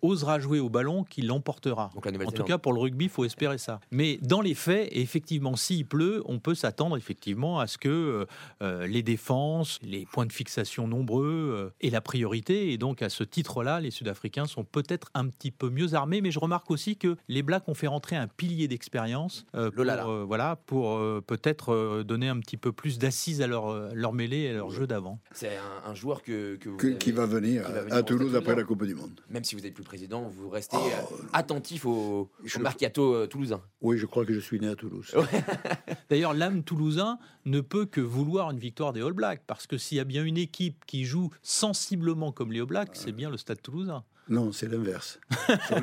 osera 0.02 0.40
jouer 0.40 0.60
au 0.60 0.70
ballon 0.70 1.04
qui 1.04 1.22
l'emportera. 1.22 1.90
En 1.96 2.32
tout 2.32 2.44
cas, 2.44 2.58
pour 2.58 2.74
le 2.74 2.80
rugby, 2.80 3.06
il 3.06 3.12
faut 3.12 3.26
espérer 3.26 3.58
ça. 3.58 3.80
Mais 3.92 4.18
dans 4.22 4.42
les 4.42 4.56
faits, 4.56 4.90
effectivement, 4.92 5.56
s'il 5.56 5.86
pleut, 5.86 6.24
on 6.26 6.40
peut 6.40 6.56
s'attendre 6.56 6.98
effectivement 6.98 7.60
à 7.60 7.68
ce 7.68 7.78
que 7.78 8.26
euh, 8.69 8.69
les 8.88 9.04
défenses, 9.04 9.80
les 9.82 10.06
points 10.06 10.26
de 10.26 10.34
fixation 10.34 10.88
nombreux 10.88 11.54
euh, 11.56 11.70
et 11.82 11.90
la 11.90 12.02
priorité. 12.02 12.72
Et 12.72 12.78
donc 12.78 13.02
à 13.02 13.10
ce 13.10 13.24
titre-là, 13.24 13.80
les 13.80 13.92
Sud-Africains 13.92 14.46
sont 14.46 14.64
peut-être 14.64 15.10
un 15.14 15.28
petit 15.28 15.52
peu 15.52 15.70
mieux 15.70 15.94
armés. 15.94 16.22
Mais 16.22 16.32
je 16.32 16.40
remarque 16.40 16.70
aussi 16.72 16.98
que 16.98 17.16
les 17.28 17.44
Blacks 17.44 17.68
ont 17.68 17.74
fait 17.74 17.88
rentrer 17.88 18.16
un 18.16 18.28
pilier 18.28 18.68
d'expérience 18.68 19.46
euh, 19.56 19.72
pour, 19.72 20.26
voilà, 20.26 20.56
pour 20.56 21.00
peut-être 21.24 22.04
donner 22.04 22.30
un 22.30 22.40
petit 22.40 22.58
peu 22.58 22.72
plus 22.72 23.00
d'assises 23.00 23.42
à 23.42 23.48
leur, 23.48 23.94
leur 23.94 24.14
mêlée 24.14 24.42
et 24.42 24.50
à 24.50 24.54
leur 24.54 24.70
jeu 24.70 24.88
d'avant. 24.88 25.20
C'est 25.32 25.58
un, 25.86 25.94
joueur 25.94 26.24
que, 26.24 26.58
qui, 26.98 27.12
va 27.12 27.26
venir, 27.26 27.64
à, 27.92 28.04
Toulouse 28.04 28.36
après 28.36 28.56
la 28.56 28.64
Coupe 28.64 28.86
du 28.86 28.96
Monde. 28.96 29.22
Même 29.30 29.44
si 29.44 29.56
vous 29.56 29.62
n'êtes 29.62 29.74
plus 29.74 29.84
président, 29.84 30.30
vous 30.30 30.50
restez 30.50 30.78
oh, 30.80 31.16
attentif 31.34 31.86
au, 31.86 32.30
au 32.56 32.60
mercato 32.60 33.28
toulousain. 33.28 33.62
Oui, 33.82 33.98
je 33.98 34.06
crois 34.06 34.26
que 34.26 34.34
je 34.34 34.40
suis 34.40 34.60
né 34.60 34.68
à 34.68 34.76
Toulouse. 34.76 35.14
D'ailleurs, 36.10 36.34
l'âme 36.34 36.64
toulousain 36.64 37.20
ne 37.46 37.62
peut 37.62 37.86
que 37.86 38.02
vouloir 38.02 38.52
une 38.52 38.59
victoire 38.60 38.94
des 38.94 39.02
All 39.02 39.14
Blacks. 39.14 39.42
Parce 39.48 39.68
que 39.68 39.78
s'il 39.78 39.98
y 39.98 40.02
a 40.02 40.06
bien 40.06 40.24
une 40.24 40.38
équipe 40.38 40.86
qui 40.86 41.06
joue 41.06 41.30
sensiblement 41.42 42.32
comme 42.32 42.52
les 42.52 42.60
All 42.60 42.68
Blacks, 42.68 42.96
c'est 42.96 43.12
bien 43.12 43.30
le 43.30 43.38
Stade 43.38 43.62
toulousain. 43.62 44.04
Non, 44.30 44.52
c'est 44.52 44.68
l'inverse. 44.68 45.20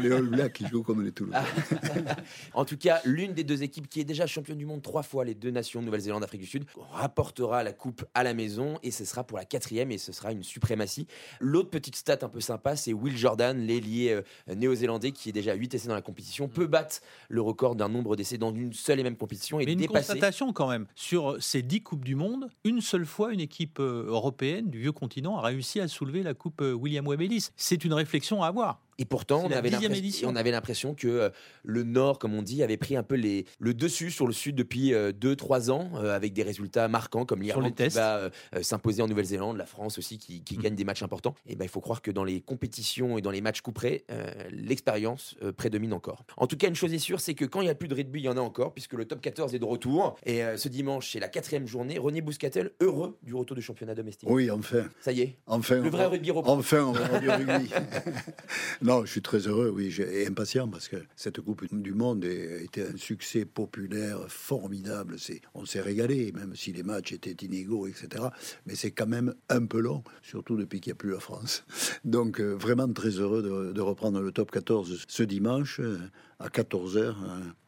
Les 0.00 0.12
All 0.12 0.28
Blacks 0.28 0.52
qui 0.52 0.66
jouent 0.68 0.82
comme 0.82 1.04
les 1.04 1.12
Toulousains. 1.12 1.44
en 2.54 2.64
tout 2.64 2.76
cas, 2.76 3.00
l'une 3.04 3.34
des 3.34 3.44
deux 3.44 3.62
équipes 3.62 3.88
qui 3.88 4.00
est 4.00 4.04
déjà 4.04 4.26
championne 4.26 4.58
du 4.58 4.66
monde 4.66 4.82
trois 4.82 5.02
fois, 5.02 5.24
les 5.24 5.34
deux 5.34 5.50
nations, 5.50 5.82
Nouvelle-Zélande, 5.82 6.22
Afrique 6.22 6.42
du 6.42 6.46
Sud, 6.46 6.64
rapportera 6.92 7.64
la 7.64 7.72
coupe 7.72 8.04
à 8.14 8.22
la 8.22 8.34
maison 8.34 8.78
et 8.82 8.90
ce 8.90 9.04
sera 9.04 9.24
pour 9.24 9.36
la 9.36 9.44
quatrième 9.44 9.90
et 9.90 9.98
ce 9.98 10.12
sera 10.12 10.32
une 10.32 10.44
suprématie. 10.44 11.06
L'autre 11.40 11.70
petite 11.70 11.96
stat 11.96 12.18
un 12.22 12.28
peu 12.28 12.40
sympa, 12.40 12.76
c'est 12.76 12.92
Will 12.92 13.16
Jordan, 13.16 13.58
l'ailier 13.58 14.10
euh, 14.12 14.54
néo-zélandais 14.54 15.12
qui 15.12 15.30
est 15.30 15.32
déjà 15.32 15.54
8 15.54 15.74
essais 15.74 15.88
dans 15.88 15.94
la 15.94 16.02
compétition, 16.02 16.48
peut 16.48 16.66
battre 16.66 17.00
le 17.28 17.42
record 17.42 17.74
d'un 17.74 17.88
nombre 17.88 18.14
d'essais 18.14 18.38
dans 18.38 18.54
une 18.54 18.72
seule 18.72 19.00
et 19.00 19.02
même 19.02 19.16
compétition 19.16 19.58
et 19.58 19.66
Mais 19.66 19.72
une 19.72 19.86
constatation 19.88 20.52
quand 20.52 20.68
même, 20.68 20.86
sur 20.94 21.36
ces 21.42 21.62
10 21.62 21.82
Coupes 21.82 22.04
du 22.04 22.14
Monde, 22.14 22.48
une 22.64 22.80
seule 22.80 23.06
fois 23.06 23.32
une 23.32 23.40
équipe 23.40 23.80
euh, 23.80 24.06
européenne 24.06 24.70
du 24.70 24.80
vieux 24.80 24.92
continent 24.92 25.36
a 25.38 25.42
réussi 25.42 25.80
à 25.80 25.88
soulever 25.88 26.22
la 26.22 26.34
Coupe 26.34 26.60
euh, 26.60 26.72
William 26.72 27.06
Webb 27.06 27.22
Ellis. 27.22 27.48
C'est 27.56 27.84
une 27.84 27.92
réflexion 27.92 28.35
à 28.42 28.48
avoir. 28.48 28.85
Et 28.98 29.04
pourtant, 29.04 29.42
on 29.44 29.50
avait, 29.50 29.70
on 30.24 30.36
avait 30.36 30.50
l'impression 30.50 30.94
que 30.94 31.08
euh, 31.08 31.30
le 31.62 31.82
Nord, 31.82 32.18
comme 32.18 32.34
on 32.34 32.42
dit, 32.42 32.62
avait 32.62 32.76
pris 32.76 32.96
un 32.96 33.02
peu 33.02 33.14
les, 33.14 33.44
le 33.58 33.74
dessus 33.74 34.10
sur 34.10 34.26
le 34.26 34.32
Sud 34.32 34.56
depuis 34.56 34.92
2-3 34.92 34.94
euh, 34.94 35.72
ans, 35.72 35.90
euh, 35.96 36.16
avec 36.16 36.32
des 36.32 36.42
résultats 36.42 36.88
marquants, 36.88 37.26
comme 37.26 37.42
l'Irlande 37.42 37.74
qui 37.74 37.88
va 37.88 38.30
s'imposer 38.62 39.02
en 39.02 39.08
Nouvelle-Zélande, 39.08 39.56
la 39.56 39.66
France 39.66 39.98
aussi 39.98 40.18
qui, 40.18 40.42
mm. 40.56 40.62
gagne 40.62 40.74
des 40.74 40.84
matchs 40.84 41.02
importants. 41.02 41.34
Et 41.46 41.56
ben, 41.56 41.64
il 41.64 41.68
faut 41.68 41.80
croire 41.80 42.00
que 42.00 42.10
dans 42.10 42.24
les 42.24 42.40
compétitions 42.40 43.18
et 43.18 43.22
dans 43.22 43.30
les 43.30 43.40
matchs 43.40 43.60
couperés, 43.60 44.04
l'expérience 44.50 45.36
prédomine 45.56 45.92
encore. 45.92 46.24
En 46.36 46.46
tout 46.46 46.56
cas, 46.56 46.68
une 46.68 46.74
chose 46.74 46.92
est 46.94 46.98
sûre, 46.98 47.20
c'est 47.20 47.34
que 47.34 47.44
quand 47.44 47.60
il 47.60 47.64
n'y 47.64 47.70
a 47.70 47.74
plus 47.74 47.88
de 47.88 47.94
rugby, 47.94 48.20
il 48.20 48.24
y 48.24 48.28
en 48.28 48.36
a 48.36 48.40
encore, 48.40 48.72
puisque 48.72 48.94
le 48.94 49.04
top 49.04 49.20
14 49.20 49.54
est 49.54 49.58
de 49.58 49.64
retour. 49.64 50.16
Et 50.24 50.42
ce 50.56 50.68
dimanche, 50.68 51.12
c'est 51.12 51.20
la 51.20 51.28
quatrième 51.28 51.66
journée. 51.66 51.98
René 51.98 52.20
Bouscatel, 52.20 52.72
heureux 52.80 53.18
du 53.22 53.34
retour 53.34 53.56
du 53.56 53.62
championnat 53.62 53.94
domestique. 53.94 54.28
Oui, 54.30 54.50
enfin. 54.50 54.84
Ça 55.00 55.12
y 55.12 55.20
est. 55.22 55.38
Enfin. 55.46 55.76
Le 55.76 55.90
vrai 55.90 56.06
rugby 56.06 56.30
reprend. 56.30 56.56
Enfin, 56.56 56.84
on 56.84 56.92
va 56.92 57.18
du 57.18 57.28
rugby. 57.28 57.70
Non, 58.86 59.04
je 59.04 59.10
suis 59.10 59.20
très 59.20 59.48
heureux, 59.48 59.68
oui, 59.74 59.92
et 59.98 60.28
impatient 60.28 60.68
parce 60.68 60.86
que 60.86 60.94
cette 61.16 61.40
Coupe 61.40 61.66
du 61.74 61.92
Monde 61.92 62.24
a 62.24 62.62
été 62.62 62.86
un 62.86 62.96
succès 62.96 63.44
populaire 63.44 64.20
formidable. 64.28 65.16
On 65.54 65.64
s'est 65.64 65.80
régalé, 65.80 66.30
même 66.30 66.54
si 66.54 66.72
les 66.72 66.84
matchs 66.84 67.10
étaient 67.10 67.44
inégaux, 67.44 67.88
etc. 67.88 68.26
Mais 68.64 68.76
c'est 68.76 68.92
quand 68.92 69.08
même 69.08 69.34
un 69.48 69.66
peu 69.66 69.80
long, 69.80 70.04
surtout 70.22 70.56
depuis 70.56 70.80
qu'il 70.80 70.90
n'y 70.90 70.98
a 70.98 70.98
plus 70.98 71.10
la 71.10 71.18
France. 71.18 71.64
Donc, 72.04 72.38
euh, 72.38 72.54
vraiment 72.54 72.86
très 72.92 73.08
heureux 73.08 73.72
de, 73.74 73.80
reprendre 73.80 74.20
le 74.20 74.30
top 74.30 74.52
14 74.52 75.04
ce 75.08 75.22
dimanche 75.24 75.80
euh, 75.80 75.98
à 76.38 76.48
14h. 76.48 76.98
Euh, 76.98 77.14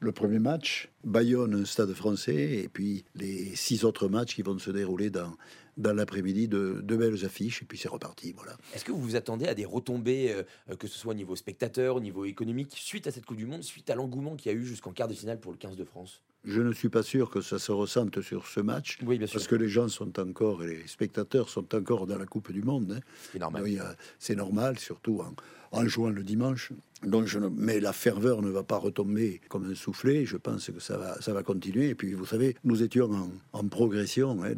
le 0.01 0.13
premier 0.13 0.39
match, 0.39 0.91
Bayonne, 1.05 1.65
Stade 1.65 1.93
français, 1.95 2.63
et 2.63 2.69
puis 2.69 3.05
les 3.15 3.55
six 3.57 3.85
autres 3.85 4.09
matchs 4.09 4.35
qui 4.35 4.43
vont 4.43 4.59
se 4.59 4.71
dérouler 4.71 5.11
dans 5.11 5.35
dans 5.79 5.93
l'après-midi 5.93 6.49
de, 6.49 6.83
belles 6.83 7.25
affiches 7.25 7.63
et 7.63 7.65
puis 7.65 7.79
c'est 7.79 7.89
reparti. 7.89 8.33
Voilà. 8.37 8.57
Est-ce 8.75 8.85
que 8.85 8.93
vous 8.93 9.01
vous 9.01 9.17
attendez 9.17 9.47
à 9.47 9.55
des 9.55 9.65
retombées, 9.65 10.33
euh, 10.69 10.75
que 10.75 10.89
ce 10.89 10.99
soit 10.99 11.13
au 11.13 11.17
niveau 11.17 11.37
spectateur, 11.37 11.97
au 11.97 12.01
niveau 12.01 12.25
économique, 12.25 12.73
suite 12.75 13.07
à 13.07 13.13
cette 13.13 13.25
Coupe 13.25 13.37
du 13.37 13.47
Monde, 13.47 13.63
suite 13.63 13.89
à 13.89 13.95
l'engouement 13.95 14.37
qu'il 14.37 14.53
y 14.53 14.55
a 14.55 14.59
eu 14.59 14.65
jusqu'en 14.65 14.93
quart 14.93 15.09
de 15.09 15.15
finale 15.15 15.39
pour 15.39 15.53
le 15.53 15.59
15 15.59 15.77
de 15.77 15.85
France? 15.85 16.21
Je 16.45 16.61
ne 16.61 16.73
suis 16.73 16.89
pas 16.89 17.03
sûr 17.03 17.31
que 17.31 17.41
ça 17.41 17.59
se 17.59 17.73
ressente 17.73 18.21
sur 18.23 18.47
ce 18.47 18.61
match, 18.61 18.99
oui, 19.05 19.19
bien 19.19 19.27
sûr. 19.27 19.35
parce 19.35 19.49
que 19.49 19.57
les 19.57 19.69
gens 19.69 19.89
sont 19.89 20.19
encore, 20.21 20.65
et 20.65 20.69
les 20.69 20.87
spectateurs 20.87 21.49
sont 21.49 21.75
encore 21.75 22.07
dans 22.07 22.19
la 22.19 22.27
Coupe 22.27 22.53
du 22.53 22.63
Monde. 22.63 22.97
Hein. 22.97 23.01
C'est 23.33 23.39
normal. 23.39 23.97
C'est 24.19 24.37
normal, 24.37 24.79
surtout 24.79 25.21
en, 25.21 25.35
en 25.73 25.87
jouant 25.87 26.11
le 26.11 26.23
dimanche. 26.23 26.73
Donc 27.05 27.33
mais 27.57 27.79
la 27.79 27.93
ferveur 27.93 28.43
ne 28.43 28.51
va 28.51 28.65
pas 28.65 28.77
retomber 28.77 29.41
comme 29.49 29.71
un 29.71 29.75
soufflet. 29.75 30.27
Je 30.27 30.37
pense 30.37 30.71
que 30.71 30.81
ça 30.81 30.97
va, 30.97 31.21
ça 31.21 31.33
va 31.33 31.43
continuer. 31.43 31.91
Et 31.91 31.95
puis, 31.95 32.13
vous 32.15 32.27
savez, 32.27 32.57
nous 32.65 32.83
étions 32.83 33.31
en, 33.53 33.69
progression. 33.69 34.43
Hein. 34.43 34.55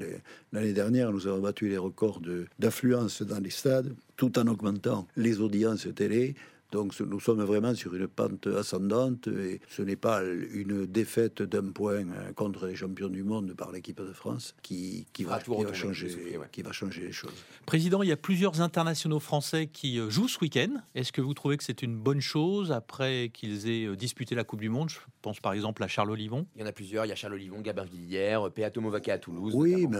L'année 0.52 0.72
dernière, 0.72 1.12
nous 1.12 1.26
avons 1.26 1.40
battu 1.40 1.68
les 1.68 1.76
records 1.76 2.22
d'affluence 2.58 3.22
dans 3.22 3.40
les 3.40 3.50
stades, 3.50 3.94
tout 4.16 4.38
en 4.38 4.46
augmentant 4.46 5.06
les 5.16 5.40
audiences 5.40 5.86
télé. 5.94 6.34
Donc 6.72 6.98
nous 7.00 7.20
sommes 7.20 7.42
vraiment 7.42 7.74
sur 7.74 7.94
une 7.94 8.06
pente 8.06 8.46
ascendante 8.46 9.26
et 9.28 9.60
ce 9.68 9.82
n'est 9.82 9.96
pas 9.96 10.22
une 10.22 10.86
défaite 10.86 11.42
d'un 11.42 11.70
point 11.70 12.04
euh, 12.06 12.32
contre 12.34 12.66
les 12.66 12.76
champions 12.76 13.08
du 13.08 13.24
monde 13.24 13.54
par 13.54 13.72
l'équipe 13.72 14.00
de 14.00 14.12
France 14.12 14.54
qui, 14.62 15.06
qui, 15.12 15.24
va, 15.24 15.40
changer, 15.72 16.08
qui 16.52 16.62
va 16.62 16.72
changer 16.72 17.02
les 17.02 17.12
choses. 17.12 17.32
Président, 17.66 18.02
il 18.02 18.08
y 18.08 18.12
a 18.12 18.16
plusieurs 18.16 18.60
internationaux 18.60 19.20
français 19.20 19.66
qui 19.66 19.98
euh, 19.98 20.10
jouent 20.10 20.28
ce 20.28 20.38
week-end. 20.40 20.80
Est-ce 20.94 21.12
que 21.12 21.20
vous 21.20 21.34
trouvez 21.34 21.56
que 21.56 21.64
c'est 21.64 21.82
une 21.82 21.96
bonne 21.96 22.20
chose 22.20 22.70
après 22.70 23.30
qu'ils 23.32 23.68
aient 23.68 23.86
euh, 23.86 23.96
disputé 23.96 24.34
la 24.34 24.44
Coupe 24.44 24.60
du 24.60 24.68
Monde? 24.68 24.90
Je 24.90 24.98
pense 25.22 25.40
par 25.40 25.52
exemple 25.52 25.82
à 25.82 25.88
Charles 25.88 26.10
Olivon. 26.10 26.46
Il 26.54 26.60
y 26.60 26.64
en 26.64 26.68
a 26.68 26.72
plusieurs. 26.72 27.04
Il 27.04 27.08
y 27.08 27.12
a 27.12 27.16
Charles 27.16 27.34
Olivon, 27.34 27.60
Gabin 27.60 27.84
Villière, 27.84 28.50
Peato 28.50 28.80
Movaca 28.80 29.14
à 29.14 29.18
Toulouse. 29.18 29.52
Oui, 29.54 29.86
mais 29.88 29.98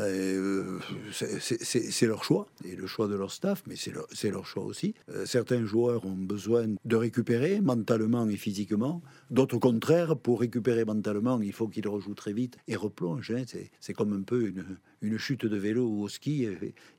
c'est 1.10 2.06
leur 2.06 2.22
choix 2.24 2.46
et 2.64 2.76
le 2.76 2.86
choix 2.86 3.08
de 3.08 3.16
leur 3.16 3.32
staff, 3.32 3.62
mais 3.66 3.76
c'est 3.76 3.92
leur, 3.92 4.06
leur, 4.24 4.46
choix 4.46 4.64
aussi. 4.64 4.94
certains 5.24 5.64
joueurs 5.64 6.04
ont 6.06 6.16
besoin 6.16 6.59
besoin 6.60 6.76
de 6.84 6.96
récupérer 6.96 7.60
mentalement 7.60 8.28
et 8.28 8.36
physiquement. 8.36 9.02
D'autres, 9.30 9.56
au 9.56 9.60
contraire, 9.60 10.16
pour 10.16 10.40
récupérer 10.40 10.84
mentalement, 10.84 11.40
il 11.40 11.52
faut 11.52 11.68
qu'il 11.68 11.86
rejoue 11.88 12.14
très 12.14 12.32
vite 12.32 12.56
et 12.68 12.76
replonge. 12.76 13.30
Hein. 13.30 13.44
C'est 13.80 13.92
comme 13.92 14.12
un 14.12 14.22
peu 14.22 14.48
une, 14.48 14.64
une 15.02 15.18
chute 15.18 15.46
de 15.46 15.56
vélo 15.56 15.86
ou 15.86 16.02
au 16.02 16.08
ski. 16.08 16.46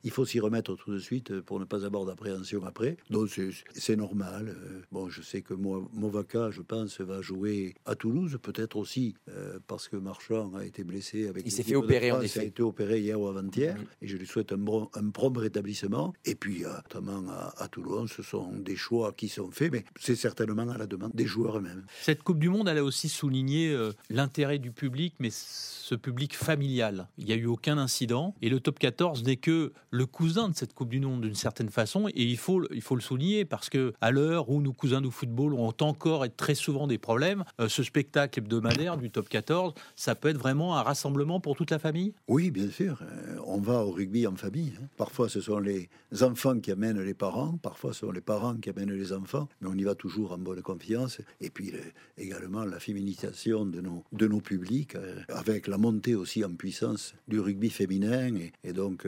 Il 0.04 0.10
faut 0.10 0.24
s'y 0.24 0.40
remettre 0.40 0.74
tout 0.76 0.92
de 0.92 0.98
suite 0.98 1.40
pour 1.40 1.60
ne 1.60 1.64
pas 1.64 1.84
avoir 1.84 2.04
d'appréhension 2.04 2.64
après. 2.64 2.96
Donc 3.10 3.28
c'est 3.74 3.96
normal. 3.96 4.48
Euh, 4.48 4.80
bon, 4.90 5.08
je 5.08 5.22
sais 5.22 5.42
que 5.42 5.54
Movaca, 5.54 6.50
je 6.50 6.62
pense, 6.62 7.00
va 7.00 7.20
jouer 7.20 7.74
à 7.84 7.94
Toulouse, 7.94 8.38
peut-être 8.42 8.76
aussi 8.76 9.14
euh, 9.28 9.58
parce 9.66 9.88
que 9.88 9.96
Marchand 9.96 10.54
a 10.54 10.64
été 10.64 10.84
blessé 10.84 11.28
avec. 11.28 11.44
Il 11.46 11.52
s'est 11.52 11.62
fait 11.62 11.76
opérer 11.76 12.12
en 12.12 12.20
effet. 12.20 12.40
Il 12.40 12.42
a 12.42 12.46
été 12.46 12.62
opéré 12.62 13.00
hier 13.00 13.20
ou 13.20 13.28
avant-hier, 13.28 13.76
et 14.00 14.08
je 14.08 14.16
lui 14.16 14.26
souhaite 14.26 14.52
un, 14.52 14.58
bon, 14.58 14.88
un 14.94 15.10
prompt 15.10 15.36
rétablissement. 15.36 16.12
Et 16.24 16.34
puis, 16.34 16.64
euh, 16.64 16.68
notamment 16.76 17.24
à, 17.30 17.54
à 17.62 17.68
Toulon, 17.68 18.06
ce 18.06 18.22
sont 18.22 18.52
des 18.52 18.76
choix 18.76 19.12
qui 19.12 19.28
sont 19.28 19.50
faits, 19.52 19.72
mais 19.72 19.84
c'est 19.98 20.16
certainement 20.16 20.68
à 20.68 20.78
la 20.78 20.86
demande 20.86 21.12
des 21.14 21.26
joueurs 21.26 21.58
eux-mêmes. 21.58 21.84
Cette 22.00 22.22
Coupe 22.22 22.38
du 22.38 22.48
Monde, 22.48 22.68
elle 22.68 22.78
a 22.78 22.84
aussi 22.84 23.08
souligné 23.08 23.76
l'intérêt 24.10 24.58
du 24.58 24.70
public, 24.70 25.14
mais 25.18 25.30
ce 25.30 25.94
public 25.94 26.36
familial. 26.36 27.08
Il 27.18 27.26
n'y 27.26 27.32
a 27.32 27.36
eu 27.36 27.46
aucun 27.46 27.78
incident, 27.78 28.34
et 28.42 28.48
le 28.48 28.60
top 28.60 28.78
14 28.78 29.24
n'est 29.24 29.36
que 29.36 29.72
le 29.90 30.06
cousin 30.06 30.48
de 30.48 30.54
cette 30.54 30.74
Coupe 30.74 30.88
du 30.88 31.00
Monde 31.00 31.22
d'une 31.22 31.34
certaine 31.34 31.68
façon, 31.68 32.08
et 32.08 32.22
il 32.22 32.38
faut, 32.38 32.62
il 32.72 32.82
faut 32.82 32.94
le 32.94 33.00
souligner 33.00 33.44
parce 33.44 33.68
que 33.68 33.92
à 34.00 34.10
l'heure 34.10 34.48
où 34.50 34.62
nos 34.62 34.72
cousins 34.72 35.00
du 35.00 35.10
football 35.10 35.54
ont 35.54 35.74
encore 35.80 36.24
et 36.24 36.30
très 36.30 36.54
souvent 36.54 36.86
des 36.86 36.98
problèmes, 36.98 37.44
euh, 37.60 37.68
ce 37.68 37.82
spectacle 37.82 38.38
hebdomadaire 38.38 38.96
du 38.96 39.10
top 39.10 39.28
14, 39.28 39.74
ça 39.96 40.14
peut 40.14 40.28
être 40.28 40.38
vraiment 40.38 40.76
un 40.76 40.82
rassemblement 40.82 41.40
pour 41.40 41.56
toute 41.56 41.70
la 41.70 41.78
famille? 41.78 42.14
Oui, 42.28 42.50
bien 42.50 42.70
sûr. 42.70 42.98
Euh, 43.02 43.36
on 43.46 43.60
va 43.60 43.84
au 43.84 43.90
rugby 43.90 44.26
en 44.26 44.36
famille. 44.36 44.72
Hein. 44.80 44.86
Parfois, 44.96 45.28
ce 45.28 45.40
sont 45.40 45.58
les 45.58 45.88
enfants 46.20 46.58
qui 46.58 46.70
amènent 46.70 47.00
les 47.00 47.14
parents, 47.14 47.58
parfois, 47.62 47.92
ce 47.92 48.00
sont 48.00 48.12
les 48.12 48.20
parents 48.20 48.56
qui 48.56 48.70
amènent 48.70 48.92
les 48.92 49.12
enfants, 49.12 49.41
mais 49.60 49.68
on 49.70 49.74
y 49.74 49.82
va 49.82 49.94
toujours 49.94 50.32
en 50.32 50.38
bonne 50.38 50.62
confiance. 50.62 51.20
Et 51.40 51.50
puis, 51.50 51.72
également, 52.18 52.64
la 52.64 52.80
féminisation 52.80 53.66
de 53.66 53.80
nos, 53.80 54.04
de 54.12 54.26
nos 54.26 54.40
publics, 54.40 54.96
euh, 54.96 55.20
avec 55.28 55.66
la 55.66 55.78
montée 55.78 56.14
aussi 56.14 56.44
en 56.44 56.54
puissance 56.54 57.14
du 57.28 57.40
rugby 57.40 57.70
féminin. 57.70 58.30
Et, 58.64 58.72
donc, 58.72 59.06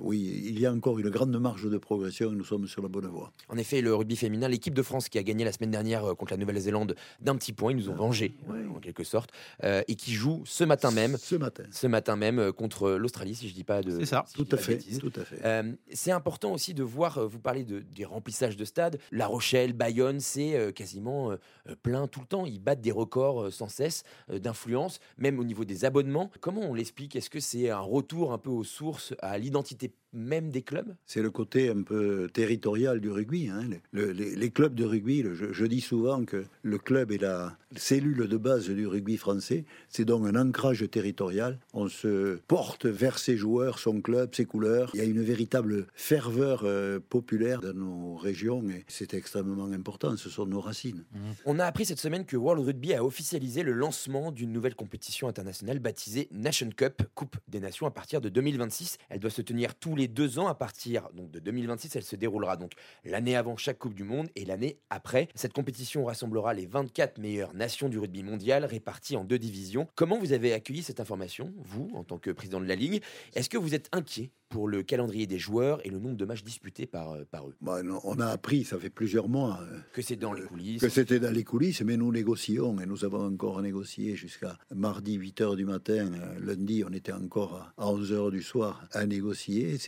oui, 0.00 0.42
il 0.44 0.58
y 0.58 0.66
a 0.66 0.72
encore 0.72 0.98
une 0.98 1.10
grande 1.10 1.38
marge 1.38 1.68
de 1.68 1.78
progression 1.78 2.32
et 2.32 2.36
nous 2.36 2.44
sommes 2.44 2.66
sur 2.66 2.82
la 2.82 2.88
bonne 2.88 3.06
voie. 3.06 3.32
En 3.48 3.56
effet, 3.56 3.80
le 3.80 3.94
rugby 3.94 4.16
féminin, 4.16 4.48
l'équipe 4.48 4.74
de 4.74 4.82
France 4.82 5.08
qui 5.08 5.18
a 5.18 5.22
gagné 5.22 5.44
la 5.44 5.52
semaine 5.52 5.70
dernière 5.70 6.04
euh, 6.04 6.14
contre 6.14 6.32
la 6.32 6.38
Nouvelle-Zélande 6.38 6.94
d'un 7.20 7.36
petit 7.36 7.52
point, 7.52 7.72
ils 7.72 7.76
nous 7.76 7.90
ont 7.90 7.94
vengé 7.94 8.34
en 8.74 8.80
quelque 8.80 9.04
sorte, 9.04 9.30
euh, 9.64 9.82
et 9.88 9.94
qui 9.94 10.12
joue 10.12 10.42
ce 10.44 10.64
matin 10.64 10.90
même, 10.90 11.16
ce 11.18 11.36
matin, 11.36 11.64
ce 11.70 11.86
matin 11.86 12.16
même 12.16 12.38
euh, 12.38 12.52
contre 12.52 12.92
l'Australie, 12.92 13.34
si 13.34 13.48
je 13.48 13.54
dis 13.54 13.64
pas 13.64 13.82
de. 13.82 13.98
C'est 13.98 14.06
ça, 14.06 14.24
tout, 14.34 14.46
à 14.50 14.56
fait, 14.56 14.78
tout 15.00 15.12
à 15.16 15.24
fait. 15.24 15.76
c'est 15.92 16.10
important 16.10 16.52
aussi 16.52 16.74
de 16.74 16.82
voir. 16.82 17.28
vous 17.28 17.38
parlez 17.38 17.64
de, 17.64 17.80
des 17.80 18.04
remplissages 18.04 18.56
de 18.56 18.64
stades. 18.64 18.98
La 19.10 19.26
Rochelle, 19.26 19.71
Bayonne, 19.72 20.20
c'est 20.20 20.72
quasiment 20.74 21.36
plein 21.82 22.06
tout 22.06 22.20
le 22.20 22.26
temps. 22.26 22.46
Ils 22.46 22.60
battent 22.60 22.80
des 22.80 22.92
records 22.92 23.52
sans 23.52 23.68
cesse 23.68 24.04
d'influence, 24.28 25.00
même 25.18 25.38
au 25.38 25.44
niveau 25.44 25.64
des 25.64 25.84
abonnements. 25.84 26.30
Comment 26.40 26.62
on 26.62 26.74
l'explique? 26.74 27.16
Est-ce 27.16 27.30
que 27.30 27.40
c'est 27.40 27.70
un 27.70 27.80
retour 27.80 28.32
un 28.32 28.38
peu 28.38 28.50
aux 28.50 28.64
sources, 28.64 29.14
à 29.20 29.38
l'identité 29.38 29.92
même 30.12 30.50
des 30.50 30.62
clubs 30.62 30.94
C'est 31.06 31.22
le 31.22 31.30
côté 31.30 31.70
un 31.70 31.82
peu 31.82 32.28
territorial 32.32 33.00
du 33.00 33.10
rugby. 33.10 33.48
Hein. 33.48 33.62
les, 33.92 34.50
clubs 34.50 34.74
de 34.74 34.84
rugby, 34.84 35.24
je, 35.34 35.64
dis 35.66 35.80
souvent 35.80 36.24
que 36.24 36.44
le 36.62 36.78
club 36.78 37.12
est 37.12 37.18
la 37.18 37.56
cellule 37.76 38.28
de 38.28 38.36
base 38.36 38.68
du 38.68 38.86
rugby 38.86 39.16
français. 39.16 39.64
C'est 39.88 40.04
donc 40.04 40.26
un 40.26 40.36
ancrage 40.36 40.88
territorial. 40.90 41.58
On 41.72 41.88
se 41.88 42.36
porte 42.48 42.86
vers 42.86 43.18
ses 43.18 43.36
joueurs, 43.36 43.78
son 43.78 44.00
club, 44.00 44.34
ses 44.34 44.44
couleurs. 44.44 44.90
Il 44.94 44.98
y 44.98 45.02
a 45.02 45.06
une 45.06 45.22
véritable 45.22 45.86
ferveur 45.94 46.62
euh, 46.64 47.00
populaire 47.00 47.60
dans 47.60 47.74
nos 47.74 48.16
régions 48.16 48.62
et 48.68 48.84
c'est 48.88 49.14
extrêmement 49.14 49.66
important. 49.72 50.16
Ce 50.16 50.28
sont 50.28 50.46
nos 50.46 50.60
racines. 50.60 51.04
Mmh. 51.12 51.18
On 51.46 51.58
a 51.58 51.64
appris 51.64 51.86
cette 51.86 52.00
semaine 52.00 52.26
que 52.26 52.36
World 52.36 52.64
Rugby 52.64 52.94
a 52.94 53.04
officialisé 53.04 53.62
le 53.62 53.72
lancement 53.72 54.32
d'une 54.32 54.52
nouvelle 54.52 54.74
compétition 54.74 55.28
internationale 55.28 55.78
baptisée 55.78 56.28
Nation 56.30 56.68
Cup, 56.76 57.02
Coupe 57.14 57.36
des 57.48 57.60
Nations, 57.60 57.86
à 57.86 57.90
partir 57.90 58.20
de 58.20 58.28
2026. 58.28 58.98
Elle 59.08 59.20
doit 59.20 59.30
se 59.30 59.42
tenir 59.42 59.74
tous 59.74 59.96
les 59.96 60.01
deux 60.08 60.38
ans 60.38 60.46
à 60.46 60.54
partir 60.54 61.08
donc, 61.14 61.30
de 61.30 61.38
2026. 61.38 61.96
Elle 61.96 62.02
se 62.02 62.16
déroulera 62.16 62.56
donc 62.56 62.72
l'année 63.04 63.36
avant 63.36 63.56
chaque 63.56 63.78
Coupe 63.78 63.94
du 63.94 64.04
Monde 64.04 64.28
et 64.36 64.44
l'année 64.44 64.78
après. 64.90 65.28
Cette 65.34 65.52
compétition 65.52 66.04
rassemblera 66.04 66.54
les 66.54 66.66
24 66.66 67.18
meilleures 67.18 67.54
nations 67.54 67.88
du 67.88 67.98
rugby 67.98 68.22
mondial 68.22 68.64
réparties 68.64 69.16
en 69.16 69.24
deux 69.24 69.38
divisions. 69.38 69.88
Comment 69.94 70.18
vous 70.18 70.32
avez 70.32 70.52
accueilli 70.52 70.82
cette 70.82 71.00
information, 71.00 71.52
vous, 71.58 71.90
en 71.94 72.04
tant 72.04 72.18
que 72.18 72.30
président 72.30 72.60
de 72.60 72.66
la 72.66 72.76
Ligue? 72.76 73.02
Est-ce 73.34 73.48
que 73.48 73.58
vous 73.58 73.74
êtes 73.74 73.88
inquiet? 73.92 74.30
Pour 74.52 74.68
le 74.68 74.82
calendrier 74.82 75.26
des 75.26 75.38
joueurs 75.38 75.80
et 75.86 75.88
le 75.88 75.98
nombre 75.98 76.16
de 76.16 76.26
matchs 76.26 76.44
disputés 76.44 76.84
par, 76.84 77.12
euh, 77.12 77.24
par 77.30 77.48
eux 77.48 77.54
bah, 77.62 77.80
On 78.04 78.20
a 78.20 78.26
appris, 78.26 78.64
ça 78.64 78.78
fait 78.78 78.90
plusieurs 78.90 79.26
mois, 79.26 79.60
euh, 79.62 79.78
que 79.94 80.02
c'est 80.02 80.16
dans 80.16 80.34
les 80.34 80.42
coulisses. 80.42 80.82
Que 80.82 80.90
c'était 80.90 81.18
dans 81.18 81.30
les 81.30 81.42
coulisses, 81.42 81.80
mais 81.80 81.96
nous 81.96 82.12
négocions 82.12 82.78
et 82.78 82.84
nous 82.84 83.06
avons 83.06 83.24
encore 83.24 83.62
négocié 83.62 84.14
jusqu'à 84.14 84.58
mardi 84.74 85.18
8h 85.18 85.56
du 85.56 85.64
matin. 85.64 86.12
Euh, 86.12 86.38
lundi, 86.38 86.84
on 86.86 86.92
était 86.92 87.12
encore 87.12 87.72
à 87.78 87.86
11h 87.86 88.30
du 88.30 88.42
soir 88.42 88.86
à 88.92 89.06
négocier. 89.06 89.78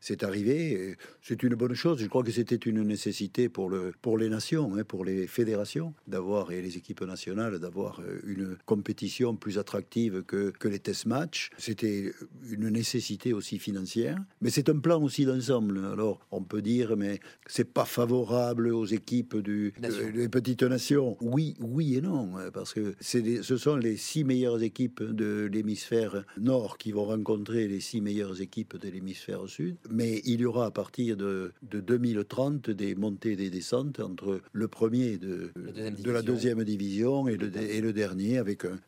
C'est 0.00 0.22
arrivé. 0.22 0.96
C'est 1.20 1.42
une 1.42 1.54
bonne 1.54 1.74
chose. 1.74 2.00
Je 2.00 2.06
crois 2.06 2.22
que 2.22 2.32
c'était 2.32 2.56
une 2.56 2.82
nécessité 2.82 3.50
pour, 3.50 3.68
le, 3.68 3.92
pour 4.00 4.16
les 4.16 4.30
nations, 4.30 4.74
hein, 4.74 4.84
pour 4.84 5.04
les 5.04 5.26
fédérations, 5.26 5.92
d'avoir 6.06 6.50
et 6.50 6.62
les 6.62 6.78
équipes 6.78 7.02
nationales, 7.02 7.58
d'avoir 7.58 8.00
une 8.24 8.56
compétition 8.64 9.36
plus 9.36 9.58
attractive 9.58 10.22
que, 10.22 10.50
que 10.50 10.68
les 10.68 10.78
test 10.78 11.04
matchs. 11.04 11.50
C'était 11.58 12.14
une 12.48 12.70
nécessité 12.70 13.34
aussi 13.34 13.58
financière. 13.58 14.13
Mais 14.40 14.50
c'est 14.50 14.68
un 14.68 14.78
plan 14.78 15.02
aussi 15.02 15.24
d'ensemble. 15.24 15.80
Alors, 15.92 16.20
on 16.30 16.42
peut 16.42 16.62
dire, 16.62 16.96
mais 16.96 17.20
c'est 17.46 17.72
pas 17.72 17.84
favorable 17.84 18.68
aux 18.68 18.86
équipes 18.86 19.36
du, 19.36 19.74
euh, 19.82 20.12
des 20.12 20.28
petites 20.28 20.62
nations. 20.62 21.16
Oui, 21.20 21.56
oui 21.60 21.96
et 21.96 22.00
non, 22.00 22.32
parce 22.52 22.72
que 22.74 22.94
c'est 23.00 23.42
ce 23.42 23.56
sont 23.56 23.76
les 23.76 23.96
six 23.96 24.24
meilleures 24.24 24.62
équipes 24.62 25.02
de 25.02 25.48
l'hémisphère 25.52 26.24
nord 26.38 26.78
qui 26.78 26.92
vont 26.92 27.04
rencontrer 27.04 27.68
les 27.68 27.80
six 27.80 28.00
meilleures 28.00 28.40
équipes 28.40 28.76
de 28.76 28.88
l'hémisphère 28.88 29.48
sud. 29.48 29.76
Mais 29.90 30.20
il 30.24 30.40
y 30.40 30.44
aura 30.44 30.66
à 30.66 30.70
partir 30.70 31.16
de, 31.16 31.52
de 31.62 31.80
2030 31.80 32.70
des 32.70 32.94
montées 32.94 33.32
et 33.32 33.36
des 33.36 33.50
descentes 33.50 34.00
entre 34.00 34.40
le 34.52 34.68
premier 34.68 35.18
de, 35.18 35.50
de 35.56 36.10
la 36.10 36.22
deuxième 36.22 36.62
division 36.64 37.28
et 37.28 37.36
le, 37.36 37.50
et 37.56 37.80
le 37.80 37.92
dernier 37.92 38.38
avec 38.38 38.64
un, 38.64 38.78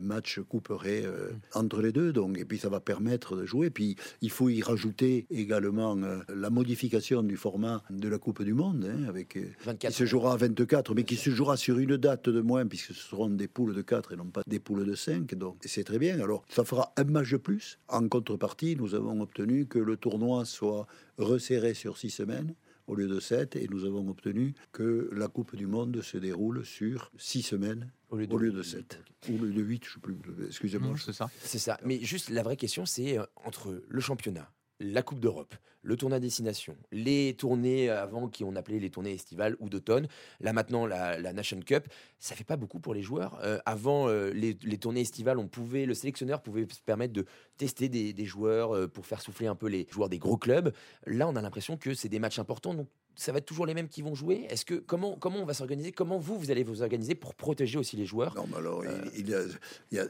match 0.00 0.40
couperé 0.48 1.02
euh, 1.04 1.30
entre 1.54 1.80
les 1.80 1.92
deux. 1.92 2.12
Donc, 2.12 2.38
et 2.38 2.44
puis 2.44 2.58
ça 2.58 2.68
va 2.68 2.80
permettre 2.80 3.36
de 3.36 3.44
jouer. 3.44 3.70
Puis 3.70 3.96
il 4.20 4.30
faut 4.30 4.48
y 4.48 4.62
rajouter 4.62 4.75
ajouter 4.76 5.26
également 5.30 5.96
euh, 5.96 6.20
la 6.28 6.50
modification 6.50 7.22
du 7.22 7.36
format 7.36 7.82
de 7.88 8.08
la 8.08 8.18
Coupe 8.18 8.42
du 8.42 8.52
Monde, 8.52 8.84
hein, 8.84 9.08
avec, 9.08 9.38
24, 9.64 9.68
euh, 9.68 9.88
qui 9.88 9.96
se 9.96 10.04
jouera 10.04 10.34
à 10.34 10.36
24, 10.36 10.94
mais 10.94 11.04
qui 11.04 11.16
se 11.16 11.30
jouera 11.30 11.56
sur 11.56 11.78
une 11.78 11.96
date 11.96 12.28
de 12.28 12.42
moins, 12.42 12.66
puisque 12.66 12.88
ce 12.88 13.02
seront 13.08 13.30
des 13.30 13.48
poules 13.48 13.74
de 13.74 13.80
4 13.80 14.12
et 14.12 14.16
non 14.16 14.26
pas 14.26 14.42
des 14.46 14.60
poules 14.60 14.84
de 14.84 14.94
5. 14.94 15.34
Donc 15.34 15.56
c'est 15.64 15.84
très 15.84 15.98
bien. 15.98 16.20
Alors 16.20 16.44
ça 16.50 16.64
fera 16.64 16.92
un 16.98 17.04
match 17.04 17.30
de 17.30 17.38
plus. 17.38 17.78
En 17.88 18.06
contrepartie, 18.06 18.76
nous 18.76 18.94
avons 18.94 19.18
obtenu 19.22 19.64
que 19.64 19.78
le 19.78 19.96
tournoi 19.96 20.44
soit 20.44 20.86
resserré 21.16 21.72
sur 21.72 21.96
6 21.96 22.10
semaines 22.10 22.54
au 22.86 22.94
lieu 22.94 23.08
de 23.08 23.18
7, 23.18 23.56
et 23.56 23.66
nous 23.68 23.84
avons 23.84 24.08
obtenu 24.08 24.54
que 24.72 25.08
la 25.12 25.28
Coupe 25.28 25.56
du 25.56 25.66
Monde 25.66 26.00
se 26.02 26.18
déroule 26.18 26.64
sur 26.64 27.10
6 27.16 27.42
semaines 27.42 27.90
au 28.10 28.16
lieu 28.16 28.26
de, 28.26 28.34
au 28.34 28.38
lieu 28.38 28.52
de 28.52 28.62
7. 28.62 29.00
Ou 29.30 29.38
de 29.38 29.60
8, 29.60 29.84
je 29.84 29.90
ne 29.90 29.94
sais 29.94 30.00
plus. 30.00 30.46
Excusez-moi. 30.46 30.94
C'est 31.04 31.12
ça. 31.12 31.28
C'est 31.42 31.58
ça. 31.58 31.78
Mais 31.84 32.00
juste 32.00 32.30
la 32.30 32.42
vraie 32.42 32.56
question, 32.56 32.86
c'est 32.86 33.18
euh, 33.18 33.24
entre 33.44 33.82
le 33.88 34.00
championnat, 34.00 34.50
la 34.80 35.02
Coupe 35.02 35.20
d'Europe, 35.20 35.54
le 35.82 35.96
tournoi 35.96 36.20
destination, 36.20 36.76
les 36.92 37.34
tournées 37.34 37.88
avant 37.88 38.28
qui 38.28 38.44
on 38.44 38.56
appelait 38.56 38.78
les 38.78 38.90
tournées 38.90 39.12
estivales 39.12 39.56
ou 39.60 39.68
d'automne, 39.68 40.08
là 40.40 40.52
maintenant 40.52 40.86
la, 40.86 41.32
Nation 41.32 41.60
Cup, 41.60 41.88
ça 42.18 42.34
fait 42.34 42.44
pas 42.44 42.56
beaucoup 42.56 42.80
pour 42.80 42.94
les 42.94 43.02
joueurs. 43.02 43.38
Euh, 43.42 43.58
avant 43.66 44.08
euh, 44.08 44.30
les, 44.30 44.78
tournées 44.78 45.00
estivales, 45.00 45.38
on 45.38 45.48
pouvait, 45.48 45.86
le 45.86 45.94
sélectionneur 45.94 46.42
pouvait 46.42 46.66
se 46.70 46.80
permettre 46.80 47.12
de 47.12 47.24
tester 47.56 47.88
des, 47.88 48.12
des 48.12 48.24
joueurs 48.24 48.74
euh, 48.74 48.88
pour 48.88 49.06
faire 49.06 49.22
souffler 49.22 49.46
un 49.46 49.54
peu 49.54 49.68
les 49.68 49.86
joueurs 49.90 50.08
des 50.08 50.18
gros 50.18 50.36
clubs. 50.36 50.72
Là, 51.06 51.28
on 51.28 51.36
a 51.36 51.42
l'impression 51.42 51.76
que 51.76 51.94
c'est 51.94 52.08
des 52.08 52.18
matchs 52.18 52.38
importants, 52.38 52.74
ça 53.16 53.32
va 53.32 53.38
être 53.38 53.46
toujours 53.46 53.66
les 53.66 53.74
mêmes 53.74 53.88
qui 53.88 54.02
vont 54.02 54.14
jouer 54.14 54.46
Est-ce 54.50 54.64
que 54.64 54.74
comment 54.74 55.16
comment 55.16 55.40
on 55.40 55.44
va 55.44 55.54
s'organiser? 55.54 55.90
Comment 55.90 56.18
vous 56.18 56.38
vous 56.38 56.50
allez 56.50 56.62
vous 56.62 56.82
organiser 56.82 57.14
pour 57.14 57.34
protéger 57.34 57.78
aussi 57.78 57.96
les 57.96 58.06
joueurs? 58.06 58.34
Non, 58.36 58.44
mais 58.48 58.58
alors 58.58 58.84
il, 59.16 59.28
y 59.28 59.34
a, 59.34 59.40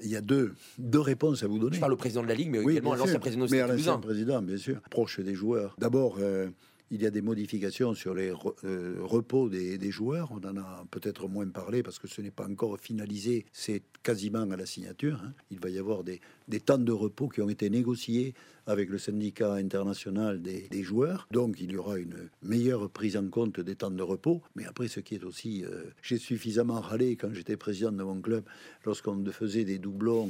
il, 0.02 0.10
y 0.10 0.16
a, 0.16 0.20
deux, 0.20 0.54
deux 0.78 1.00
réponses 1.00 1.42
à 1.42 1.46
vous 1.46 1.58
donner. 1.58 1.76
Je 1.76 1.80
parle 1.80 1.92
au 1.92 1.96
président 1.96 2.22
de 2.22 2.28
la 2.28 2.34
ligue, 2.34 2.50
mais 2.50 2.58
également 2.58 2.92
à 2.92 2.96
l'ancien 2.96 3.18
président. 3.18 3.46
Mais 3.50 3.60
à 3.60 3.68
l'ancien 3.68 3.98
président, 3.98 4.42
bien 4.42 4.56
sûr, 4.56 4.80
proche 4.90 5.20
des 5.20 5.34
joueurs. 5.34 5.74
D'abord. 5.78 6.16
Euh, 6.18 6.48
il 6.90 7.02
y 7.02 7.06
a 7.06 7.10
des 7.10 7.22
modifications 7.22 7.94
sur 7.94 8.14
les 8.14 8.32
euh, 8.64 8.98
repos 9.00 9.48
des, 9.48 9.90
joueurs. 9.90 10.30
On 10.30 10.48
en 10.48 10.56
a 10.56 10.84
peut-être 10.90 11.26
moins 11.28 11.48
parlé 11.48 11.82
parce 11.82 11.98
que 11.98 12.06
ce 12.06 12.20
n'est 12.20 12.30
pas 12.30 12.46
encore 12.46 12.78
finalisé. 12.78 13.44
C'est 13.52 13.82
quasiment 14.04 14.48
à 14.48 14.56
la 14.56 14.66
signature. 14.66 15.20
Hein. 15.24 15.32
Il 15.50 15.58
va 15.58 15.68
y 15.68 15.78
avoir 15.78 16.04
des, 16.04 16.20
des 16.46 16.60
temps 16.60 16.78
de 16.78 16.92
repos 16.92 17.28
qui 17.28 17.40
ont 17.40 17.48
été 17.48 17.70
négociés 17.70 18.34
avec 18.66 18.90
le 18.90 18.98
syndicat 18.98 19.54
international 19.54 20.42
des, 20.42 20.82
joueurs. 20.82 21.26
Donc 21.30 21.60
il 21.60 21.72
y 21.72 21.76
aura 21.76 21.98
une 21.98 22.28
meilleure 22.42 22.90
prise 22.90 23.16
en 23.16 23.28
compte 23.28 23.60
des 23.60 23.76
temps 23.76 23.90
de 23.90 24.02
repos. 24.02 24.42
Mais 24.54 24.64
après, 24.66 24.88
ce 24.88 25.00
qui 25.00 25.14
est 25.14 25.24
aussi... 25.24 25.64
Euh, 25.64 25.84
j'ai 26.02 26.18
suffisamment 26.18 26.80
râlé 26.80 27.16
quand 27.16 27.32
j'étais 27.32 27.56
président 27.56 27.92
de 27.92 28.02
mon 28.02 28.20
club, 28.20 28.44
lorsqu'on 28.84 29.24
faisait 29.26 29.64
des 29.64 29.78
doublons. 29.78 30.28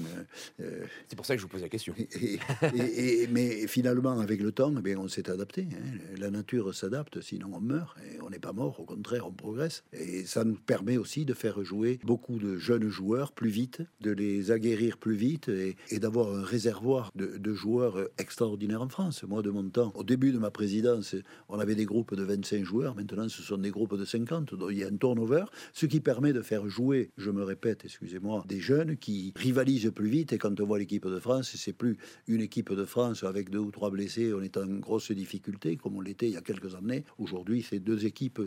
Euh, 0.60 0.64
euh, 0.64 0.86
C'est 1.08 1.16
pour 1.16 1.26
ça 1.26 1.34
que 1.34 1.40
je 1.40 1.46
vous 1.46 1.50
pose 1.50 1.62
la 1.62 1.68
question. 1.68 1.94
Et, 1.96 3.26
mais 3.30 3.66
finalement, 3.66 4.18
avec 4.20 4.40
le 4.40 4.52
temps, 4.52 4.72
eh 4.78 4.82
bien, 4.82 4.98
on 4.98 5.08
s'est 5.08 5.30
adapté. 5.30 5.68
Hein. 5.72 5.98
La 6.18 6.30
nature 6.30 6.74
s'adapte, 6.74 7.20
sinon 7.20 7.50
on 7.54 7.60
meurt 7.60 7.96
et 8.12 8.20
on 8.20 8.30
n'est 8.30 8.38
pas 8.38 8.52
mort, 8.52 8.80
au 8.80 8.84
contraire, 8.84 9.26
on 9.26 9.32
progresse. 9.32 9.84
Et 9.92 10.24
ça 10.24 10.44
nous 10.44 10.54
permet 10.54 10.96
aussi 10.96 11.24
de 11.24 11.34
faire 11.34 11.62
jouer 11.64 11.98
beaucoup 12.04 12.38
de 12.38 12.56
jeunes 12.56 12.88
joueurs 12.88 13.32
plus 13.32 13.50
vite, 13.50 13.82
de 14.00 14.12
les 14.12 14.50
aguerrir 14.50 14.98
plus 14.98 15.14
vite 15.14 15.48
et, 15.48 15.76
d'avoir 15.98 16.34
un 16.34 16.42
réservoir 16.42 17.10
de, 17.14 17.38
de, 17.38 17.54
joueurs 17.54 18.08
extraordinaires 18.26 18.82
en 18.82 18.88
France. 18.88 19.22
Moi, 19.22 19.40
de 19.40 19.50
mon 19.50 19.70
temps, 19.70 19.92
au 19.94 20.02
début 20.02 20.32
de 20.32 20.38
ma 20.38 20.50
présidence, 20.50 21.14
on 21.48 21.60
avait 21.60 21.76
des 21.76 21.84
groupes 21.84 22.16
de 22.16 22.24
25 22.24 22.64
joueurs, 22.64 22.96
maintenant 22.96 23.28
ce 23.28 23.40
sont 23.40 23.56
des 23.56 23.70
groupes 23.70 23.96
de 23.96 24.04
50, 24.04 24.56
donc 24.56 24.70
il 24.72 24.78
y 24.78 24.82
a 24.82 24.88
un 24.88 24.96
turnover, 24.96 25.44
ce 25.72 25.86
qui 25.86 26.00
permet 26.00 26.32
de 26.32 26.42
faire 26.42 26.68
jouer, 26.68 27.10
je 27.16 27.30
me 27.30 27.44
répète, 27.44 27.84
excusez-moi, 27.84 28.44
des 28.48 28.58
jeunes 28.58 28.96
qui 28.96 29.32
rivalisent 29.36 29.92
plus 29.94 30.08
vite. 30.08 30.32
Et 30.32 30.38
quand 30.38 30.60
on 30.60 30.66
voit 30.66 30.80
l'équipe 30.80 31.06
de 31.06 31.20
France, 31.20 31.52
c'est 31.54 31.72
plus 31.72 31.98
une 32.26 32.40
équipe 32.40 32.72
de 32.72 32.84
France 32.84 33.22
avec 33.22 33.48
deux 33.48 33.60
ou 33.60 33.70
trois 33.70 33.90
blessés, 33.90 34.34
on 34.34 34.42
est 34.42 34.56
en 34.56 34.66
grosse 34.66 35.12
difficulté 35.12 35.76
comme 35.76 35.96
on 35.96 36.00
l'était 36.00 36.26
il 36.26 36.32
y 36.32 36.36
a 36.36 36.42
quelques 36.42 36.74
années. 36.74 37.04
Aujourd'hui, 37.18 37.62
c'est 37.62 37.78
deux 37.78 38.06
équipes 38.06 38.40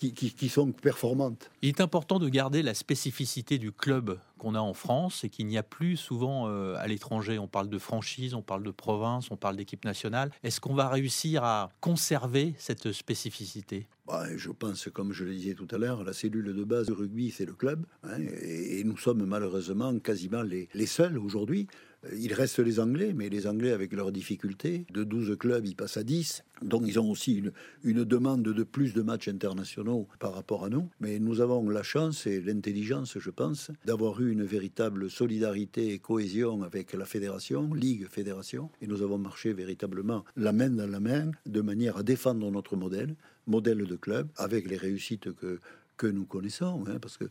qui, 0.00 0.32
qui, 0.32 0.48
sont 0.48 0.72
performantes. 0.72 1.50
Il 1.60 1.68
est 1.68 1.80
important 1.80 2.18
de 2.18 2.28
garder 2.28 2.62
la 2.62 2.72
spécificité 2.72 3.58
du 3.58 3.70
club 3.70 4.18
qu'on 4.38 4.54
a 4.54 4.60
en 4.60 4.72
France 4.72 5.24
et 5.24 5.28
qu'il 5.28 5.46
n'y 5.46 5.58
a 5.58 5.62
plus 5.62 5.98
souvent 5.98 6.48
euh, 6.48 6.74
à 6.78 6.86
l'étranger. 6.86 7.38
On 7.38 7.46
parle 7.46 7.68
de 7.68 7.78
franchise, 7.78 8.32
on 8.32 8.40
parle 8.40 8.62
de 8.62 8.70
province, 8.70 9.30
on 9.30 9.36
parle 9.36 9.56
d'équipe 9.56 9.84
nationale. 9.84 10.30
Est-ce 10.42 10.60
qu'on 10.60 10.74
va 10.74 10.88
réussir 10.88 11.44
à 11.44 11.68
conserver 11.80 12.54
cette 12.56 12.92
spécificité? 12.92 13.86
Bah, 14.06 14.24
je 14.36 14.50
pense, 14.50 14.88
comme 14.92 15.12
je 15.12 15.24
le 15.24 15.34
disais 15.34 15.54
tout 15.54 15.68
à 15.70 15.76
l'heure, 15.76 16.02
la 16.02 16.14
cellule 16.14 16.54
de 16.54 16.64
base 16.64 16.86
du 16.86 16.92
rugby, 16.92 17.30
c'est 17.30 17.44
le 17.44 17.52
club. 17.52 17.84
Hein, 18.02 18.22
et, 18.42 18.82
nous 18.84 18.96
sommes 18.96 19.24
malheureusement 19.24 19.96
quasiment 19.98 20.42
les, 20.42 20.68
les 20.74 20.86
seuls 20.86 21.18
aujourd'hui. 21.18 21.68
Euh, 22.04 22.10
il 22.18 22.32
reste 22.32 22.58
les 22.58 22.80
Anglais, 22.80 23.12
mais 23.14 23.28
les 23.28 23.46
Anglais, 23.46 23.72
avec 23.72 23.92
leurs 23.92 24.12
difficultés, 24.12 24.86
de 24.92 25.04
12 25.04 25.36
clubs, 25.38 25.66
ils 25.66 25.76
passent 25.76 25.96
à 25.96 26.02
10. 26.02 26.44
Donc 26.62 26.82
ils 26.86 27.00
ont 27.00 27.10
aussi 27.10 27.42
une, 27.84 28.04
demande 28.04 28.42
de 28.42 28.62
plus 28.62 28.92
de 28.92 29.02
matchs 29.02 29.28
internationaux 29.28 30.06
par 30.18 30.34
rapport 30.34 30.64
à 30.64 30.68
nous. 30.68 30.88
Mais 31.00 31.18
nous 31.18 31.40
avons 31.40 31.68
la 31.68 31.82
chance 31.82 32.26
et 32.26 32.40
l'intelligence, 32.40 33.18
je 33.18 33.30
pense, 33.30 33.70
d'avoir 33.84 34.20
eu 34.20 34.30
une 34.30 34.44
véritable 34.44 35.10
solidarité 35.10 35.92
et 35.92 35.98
cohésion 35.98 36.62
avec 36.62 36.92
la 36.92 37.04
fédération, 37.04 37.72
Ligue 37.72 38.06
Fédération. 38.08 38.70
Et 38.82 38.86
nous 38.86 39.02
avons 39.02 39.18
marché 39.18 39.52
véritablement 39.52 40.24
la 40.36 40.52
main 40.52 40.70
dans 40.70 40.90
la 40.90 41.00
main 41.00 41.30
de 41.46 41.60
manière 41.60 41.96
à 41.96 42.02
défendre 42.02 42.50
notre 42.50 42.76
modèle, 42.76 43.14
modèle 43.46 43.84
de 43.84 43.96
club, 43.96 44.28
avec 44.36 44.68
les 44.68 44.76
réussites 44.76 45.32
que, 45.32 45.60
que 46.00 46.06
nous 46.06 46.24
connaissons, 46.24 46.82
hein, 46.86 46.98
parce 46.98 47.18
que 47.18 47.26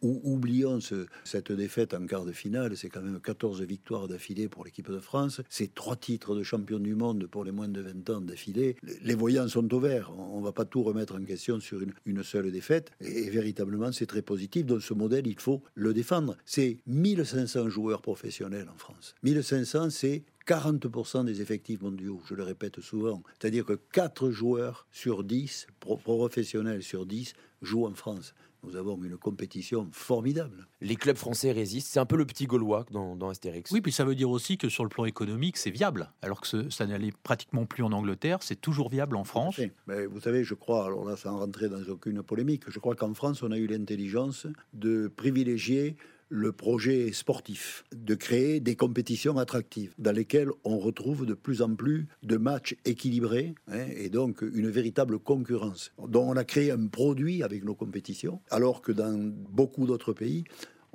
oublions 0.00 0.78
cette 1.24 1.52
défaite 1.52 1.92
en 1.92 2.06
quart 2.06 2.24
de 2.24 2.32
finale, 2.32 2.74
c'est 2.74 2.88
quand 2.88 3.02
même 3.02 3.20
14 3.20 3.60
victoires 3.60 4.08
d'affilée 4.08 4.48
pour 4.48 4.64
l'équipe 4.64 4.90
de 4.90 4.98
France, 4.98 5.42
c'est 5.50 5.74
trois 5.74 5.94
titres 5.94 6.34
de 6.34 6.42
champion 6.42 6.78
du 6.78 6.94
monde 6.94 7.26
pour 7.26 7.44
les 7.44 7.52
moins 7.52 7.68
de 7.68 7.82
20 7.82 8.08
ans 8.08 8.20
d'affilée. 8.22 8.76
Les 9.02 9.14
voyants 9.14 9.46
sont 9.46 9.72
au 9.74 9.78
vert, 9.78 10.10
on 10.16 10.40
ne 10.40 10.44
va 10.44 10.52
pas 10.52 10.64
tout 10.64 10.82
remettre 10.82 11.16
en 11.16 11.24
question 11.24 11.60
sur 11.60 11.82
une, 12.06 12.22
seule 12.22 12.50
défaite, 12.50 12.92
et, 13.02 13.28
véritablement 13.28 13.92
c'est 13.92 14.06
très 14.06 14.22
positif. 14.22 14.64
Donc 14.64 14.80
ce 14.80 14.94
modèle, 14.94 15.26
il 15.26 15.38
faut 15.38 15.62
le 15.74 15.92
défendre. 15.92 16.38
C'est 16.46 16.78
1500 16.86 17.68
joueurs 17.68 18.00
professionnels 18.00 18.70
en 18.74 18.78
France. 18.78 19.14
1500, 19.22 19.90
c'est 19.90 20.22
40% 20.46 21.24
des 21.24 21.40
effectifs 21.40 21.80
mondiaux, 21.80 22.20
je 22.26 22.34
le 22.34 22.42
répète 22.42 22.80
souvent. 22.80 23.22
C'est-à-dire 23.38 23.64
que 23.64 23.78
4 23.92 24.30
joueurs 24.30 24.86
sur 24.92 25.24
10, 25.24 25.66
professionnels 25.80 26.82
sur 26.82 27.06
10, 27.06 27.34
jouent 27.64 27.86
en 27.86 27.94
France. 27.94 28.34
Nous 28.62 28.76
avons 28.76 28.98
une 29.04 29.18
compétition 29.18 29.88
formidable. 29.92 30.66
Les 30.80 30.96
clubs 30.96 31.16
français 31.16 31.52
résistent. 31.52 31.92
C'est 31.92 32.00
un 32.00 32.06
peu 32.06 32.16
le 32.16 32.24
petit 32.24 32.46
Gaulois 32.46 32.86
dans, 32.90 33.14
dans 33.14 33.28
Astérix. 33.28 33.70
Oui, 33.70 33.82
puis 33.82 33.92
ça 33.92 34.04
veut 34.04 34.14
dire 34.14 34.30
aussi 34.30 34.56
que 34.56 34.70
sur 34.70 34.84
le 34.84 34.88
plan 34.88 35.04
économique, 35.04 35.58
c'est 35.58 35.70
viable. 35.70 36.10
Alors 36.22 36.40
que 36.40 36.70
ça 36.70 36.86
n'allait 36.86 37.12
pratiquement 37.22 37.66
plus 37.66 37.82
en 37.82 37.92
Angleterre, 37.92 38.38
c'est 38.40 38.60
toujours 38.60 38.88
viable 38.88 39.16
en 39.16 39.24
France. 39.24 39.60
Mais 39.86 40.06
vous 40.06 40.20
savez, 40.20 40.44
je 40.44 40.54
crois, 40.54 40.86
alors 40.86 41.04
là, 41.04 41.16
sans 41.16 41.38
rentrer 41.38 41.68
dans 41.68 41.82
aucune 41.90 42.22
polémique, 42.22 42.62
je 42.68 42.78
crois 42.78 42.94
qu'en 42.94 43.12
France, 43.12 43.42
on 43.42 43.52
a 43.52 43.58
eu 43.58 43.66
l'intelligence 43.66 44.46
de 44.72 45.08
privilégier 45.08 45.96
le 46.34 46.50
projet 46.50 47.12
sportif, 47.12 47.84
de 47.94 48.16
créer 48.16 48.58
des 48.58 48.74
compétitions 48.74 49.38
attractives 49.38 49.94
dans 49.98 50.10
lesquelles 50.10 50.50
on 50.64 50.78
retrouve 50.78 51.26
de 51.26 51.34
plus 51.34 51.62
en 51.62 51.76
plus 51.76 52.08
de 52.24 52.36
matchs 52.36 52.74
équilibrés 52.84 53.54
hein, 53.68 53.86
et 53.96 54.08
donc 54.08 54.42
une 54.42 54.68
véritable 54.68 55.20
concurrence. 55.20 55.92
dont 56.08 56.28
on 56.28 56.36
a 56.36 56.42
créé 56.42 56.72
un 56.72 56.88
produit 56.88 57.44
avec 57.44 57.62
nos 57.62 57.76
compétitions, 57.76 58.40
alors 58.50 58.82
que 58.82 58.90
dans 58.90 59.16
beaucoup 59.16 59.86
d'autres 59.86 60.12
pays, 60.12 60.42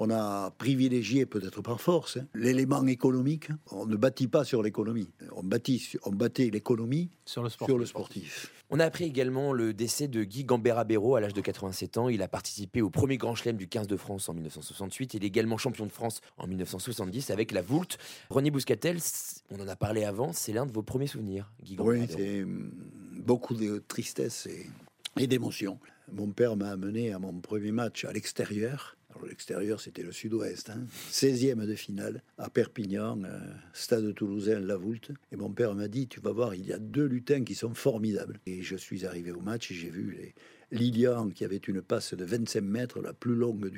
on 0.01 0.09
a 0.09 0.51
privilégié, 0.51 1.25
peut-être 1.25 1.61
par 1.61 1.81
force, 1.81 2.17
hein, 2.17 2.25
l'élément 2.33 2.87
économique. 2.87 3.49
On 3.69 3.85
ne 3.85 3.97
bâtit 3.97 4.29
pas 4.29 4.45
sur 4.45 4.63
l'économie. 4.63 5.09
On, 5.35 5.43
bâtit, 5.43 5.97
on 6.05 6.11
bâtait 6.11 6.49
l'économie 6.49 7.09
sur, 7.25 7.43
le 7.43 7.49
sportif. 7.85 8.49
On 8.69 8.79
a 8.79 8.85
appris 8.85 9.03
également 9.03 9.51
le 9.51 9.73
décès 9.73 10.07
de 10.07 10.23
Guy 10.23 10.45
Gambera-Béraud 10.45 11.17
à 11.17 11.19
l'âge 11.19 11.33
de 11.33 11.41
87 11.41 11.97
ans. 11.97 12.07
Il 12.07 12.21
a 12.21 12.29
participé 12.29 12.81
au 12.81 12.89
premier 12.89 13.17
Grand 13.17 13.35
Chelem 13.35 13.57
du 13.57 13.67
15 13.67 13.87
de 13.87 13.97
France 13.97 14.29
en 14.29 14.33
1968. 14.33 15.15
Il 15.15 15.23
est 15.25 15.27
également 15.27 15.57
champion 15.57 15.85
de 15.85 15.91
France 15.91 16.21
en 16.37 16.47
1970 16.47 17.29
avec 17.29 17.51
la 17.51 17.61
Voulte. 17.61 17.97
René 18.29 18.51
Bouscatel, 18.51 18.99
on 19.51 19.59
en 19.59 19.67
a 19.67 19.75
parlé 19.75 20.05
avant, 20.05 20.31
c'est 20.31 20.53
l'un 20.53 20.65
de 20.65 20.71
vos 20.71 20.81
premiers 20.81 21.07
souvenirs, 21.07 21.51
Guy 21.61 21.75
Oui, 21.77 22.05
c'est 22.09 22.43
hum, 22.43 22.71
beaucoup 23.17 23.53
de 23.53 23.83
tristesse 23.85 24.47
et 25.17 25.27
d'émotion. 25.27 25.77
Mon 26.13 26.29
père 26.31 26.55
m'a 26.55 26.69
amené 26.69 27.11
à 27.11 27.19
mon 27.19 27.33
premier 27.41 27.73
match 27.73 28.05
à 28.05 28.13
l'extérieur 28.13 28.95
l'extérieur, 29.27 29.81
c'était 29.81 30.03
le 30.03 30.11
sud-ouest. 30.11 30.71
16e 31.11 31.59
hein. 31.59 31.65
de 31.65 31.75
finale 31.75 32.23
à 32.37 32.49
Perpignan, 32.49 33.23
euh, 33.23 33.39
stade 33.73 34.13
toulousain, 34.15 34.59
La 34.59 34.77
Voulte. 34.77 35.11
Et 35.31 35.35
mon 35.35 35.51
père 35.51 35.75
m'a 35.75 35.87
dit, 35.87 36.07
tu 36.07 36.19
vas 36.19 36.31
voir, 36.31 36.55
il 36.55 36.65
y 36.65 36.73
a 36.73 36.79
deux 36.79 37.05
lutins 37.05 37.43
qui 37.43 37.55
sont 37.55 37.73
formidables. 37.73 38.39
Et 38.45 38.61
je 38.61 38.75
suis 38.75 39.05
arrivé 39.05 39.31
au 39.31 39.41
match 39.41 39.71
et 39.71 39.75
j'ai 39.75 39.89
vu 39.89 40.11
les, 40.11 40.33
Lilian, 40.71 41.29
qui 41.29 41.43
avait 41.43 41.57
une 41.57 41.81
passe 41.81 42.13
de 42.13 42.23
25 42.23 42.61
mètres, 42.61 43.01
la 43.01 43.13
plus 43.13 43.35
longue 43.35 43.71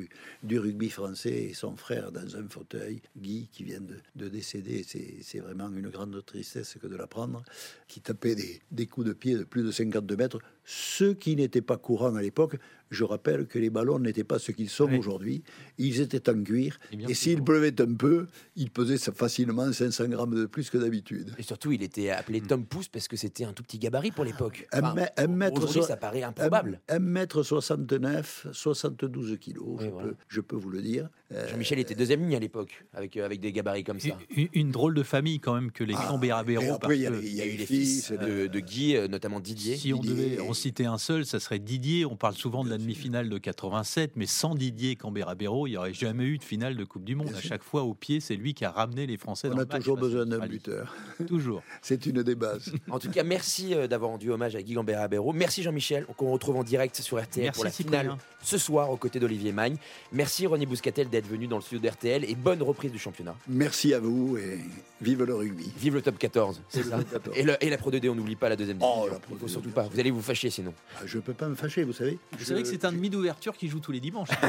du, 0.44 0.60
rugby 0.60 0.90
français, 0.90 1.44
et 1.44 1.54
son 1.54 1.76
frère 1.76 2.12
dans 2.12 2.36
un 2.36 2.48
fauteuil, 2.50 3.02
Guy, 3.18 3.48
qui 3.52 3.64
vient 3.64 3.82
de, 4.16 4.28
décéder. 4.28 4.84
C'est 4.84 5.40
vraiment 5.40 5.70
une 5.70 5.90
grande 5.90 6.24
tristesse 6.26 6.78
que 6.82 6.88
de 6.88 6.96
l'apprendre, 6.96 7.44
qui 7.88 8.02
tapait 8.02 8.36
des, 8.72 8.88
coups 8.88 9.08
de 9.08 9.14
pied 9.14 9.38
de 9.38 9.44
plus 9.44 9.64
de 9.64 9.72
52 9.72 10.16
mètres, 10.16 10.40
ce 10.64 11.06
qui 11.06 11.36
n'était 11.36 11.62
pas 11.62 11.78
courant 11.78 12.16
à 12.16 12.22
l'époque. 12.22 12.58
Je 12.90 13.06
rappelle 13.06 13.48
que 13.48 13.58
les 13.58 13.70
ballons 13.70 14.00
n'étaient 14.00 14.26
pas 14.26 14.38
ce 14.38 14.52
qu'ils 14.52 14.70
sont 14.70 14.92
aujourd'hui. 14.94 15.44
Ils 15.78 16.02
étaient 16.02 16.30
en 16.30 16.44
cuir. 16.44 16.78
Et, 16.92 17.14
s'il 17.14 17.42
pleuvait 17.42 17.80
un 17.82 17.94
peu, 17.94 18.28
il 18.58 18.70
pesait 18.70 18.98
facilement 18.98 19.72
500 19.72 20.10
grammes 20.10 20.36
de 20.36 20.46
plus 20.46 20.70
que 20.70 20.78
d'habitude. 20.78 21.34
Et 21.38 21.44
surtout, 21.44 21.72
il 21.72 21.84
était 21.84 22.10
appelé 22.10 22.42
Tom 22.42 22.66
Pouce 22.66 22.90
parce 22.90 23.08
que 23.08 23.16
c'était 23.16 23.46
un 23.46 23.54
tout 23.54 23.64
petit 23.64 23.80
gabarit 23.80 24.12
pour 24.12 24.26
l'époque. 24.26 24.68
un, 24.74 25.28
mètre. 25.28 25.68
ça 25.84 25.96
paraît 25.96 26.24
improbable. 26.24 26.82
1m69, 26.90 28.52
72 28.52 29.38
kilos, 29.38 29.80
je, 30.28 30.42
peux, 30.42 30.58
vous 30.58 30.70
le 30.70 30.82
dire. 30.82 31.10
Euh, 31.34 31.48
Jean-Michel 31.48 31.80
était 31.80 31.96
deuxième 31.96 32.22
ligne 32.22 32.36
à 32.36 32.40
l'époque, 32.40 32.84
avec, 32.94 33.16
euh, 33.16 33.26
avec 33.26 33.40
des 33.40 33.52
gabarits 33.52 33.84
comme 33.84 34.00
ça. 34.00 34.18
Une, 34.54 34.72
drôle 34.72 34.94
de 34.94 35.04
famille 35.04 35.40
quand 35.40 35.54
même 35.54 35.72
que 35.72 35.84
les 35.84 35.94
ah, 35.98 36.06
Cambérabéro. 36.08 36.78
il 36.90 36.96
y, 36.98 37.42
a 37.42 37.46
eu 37.46 37.56
les 37.56 37.66
fils 37.66 38.12
de, 38.12 38.48
de, 38.48 38.60
Guy, 38.60 38.96
euh, 38.96 39.08
notamment 39.08 39.40
Didier. 39.40 39.78
Si 39.78 39.94
on 39.94 40.00
devait 40.00 40.40
en 40.40 40.54
citer 40.54 40.86
un 40.86 40.98
seul, 40.98 41.26
ça 41.26 41.40
serait 41.40 41.60
Didier. 41.60 42.06
On 42.06 42.16
parle 42.18 42.36
souvent 42.36 42.64
de 42.64 42.70
la 42.70 42.78
demi-finale 42.78 43.30
de 43.30 43.38
87, 43.38 44.14
mais 44.16 44.26
sans 44.26 44.56
Didier 44.56 44.96
Cambérabéro, 44.96 45.68
il 45.68 45.72
n'y 45.72 45.78
aurait 45.78 45.94
jamais 45.94 46.26
eu 46.26 46.38
de 46.38 46.44
finale 46.44 46.76
de 46.76 46.84
Coupe 46.84 47.06
du 47.06 47.16
Monde. 47.16 47.34
à 47.36 47.42
chaque 47.42 47.64
fois, 47.64 47.84
au 47.84 47.94
pied, 47.94 48.20
c'est 48.20 48.36
lui 48.36 48.54
qui 48.54 48.66
a 48.66 48.72
ramené 48.72 49.08
les 49.08 49.18
Français 49.18 49.48
on 49.52 49.56
dans 49.56 49.62
a 49.62 49.66
toujours 49.66 49.98
besoin 49.98 50.26
d'un 50.26 50.46
buteur. 50.46 50.96
toujours. 51.28 51.64
c'est 51.82 52.06
une 52.06 52.24
des 52.24 52.36
bases. 52.36 52.74
en 52.90 53.00
tout 53.00 53.10
cas, 53.10 53.24
merci 53.24 53.74
d'avoir 53.90 54.12
rendu 54.12 54.32
hommage 54.32 54.56
à 54.56 54.62
Guy 54.62 54.74
Cambérabéro. 54.74 55.32
Merci 55.32 55.64
Jean-Michel, 55.64 56.06
qu'on 56.18 56.32
retrouve 56.32 56.58
en 56.58 56.64
direct 56.64 56.96
sur 56.98 57.22
RTL 57.22 57.52
pour 57.52 57.64
la 57.64 57.72
finale 57.72 58.18
ce 58.42 58.58
soir 58.58 58.90
aux 58.90 58.98
côtés 58.98 59.20
d'Olivier 59.20 59.52
Magne. 59.52 59.78
Merci 60.12 60.48
René 60.48 60.66
Bouscatel 60.66 61.10
d'être 61.10 61.21
venu 61.26 61.48
dans 61.48 61.58
le 61.58 61.62
studio 61.62 61.90
d'RTL 61.90 62.26
et 62.30 62.36
bonne 62.36 62.62
reprise 62.62 62.92
du 62.92 63.00
championnat. 63.00 63.36
Merci 63.48 63.94
à 63.94 64.00
vous 64.00 64.38
et 64.38 64.60
vive 65.02 65.24
le 65.24 65.36
rugby. 65.36 65.72
Vive 65.78 65.96
le 65.96 66.02
top 66.02 66.18
14, 66.18 66.62
c'est 66.70 66.84
ça. 66.84 67.00
Et, 67.36 67.44
la 67.44 67.78
Pro 67.78 67.92
2D, 67.92 68.10
on 68.10 68.16
n'oublie 68.16 68.36
pas 68.36 68.50
la 68.50 68.56
deuxième 68.56 68.78
oh, 68.82 69.06
division. 69.06 69.22
Oh, 69.32 69.36
faut 69.40 69.48
surtout 69.48 69.70
pas. 69.70 69.84
Vous 69.84 70.00
allez 70.00 70.12
vous 70.12 70.22
fâcher 70.22 70.50
sinon. 70.50 70.74
Ah, 70.98 71.02
je 71.06 71.20
peux 71.20 71.34
pas 71.34 71.48
me 71.48 71.56
fâcher, 71.56 71.84
vous 71.84 71.94
savez. 71.94 72.20
Vous 72.38 72.46
savez 72.46 72.62
que 72.62 72.68
c'est 72.68 72.86
un 72.86 72.92
demi 72.92 73.10
d'ouverture 73.10 73.56
qui 73.56 73.68
joue 73.68 73.80
tous 73.80 73.92
les 73.92 74.00
dimanches. 74.00 74.30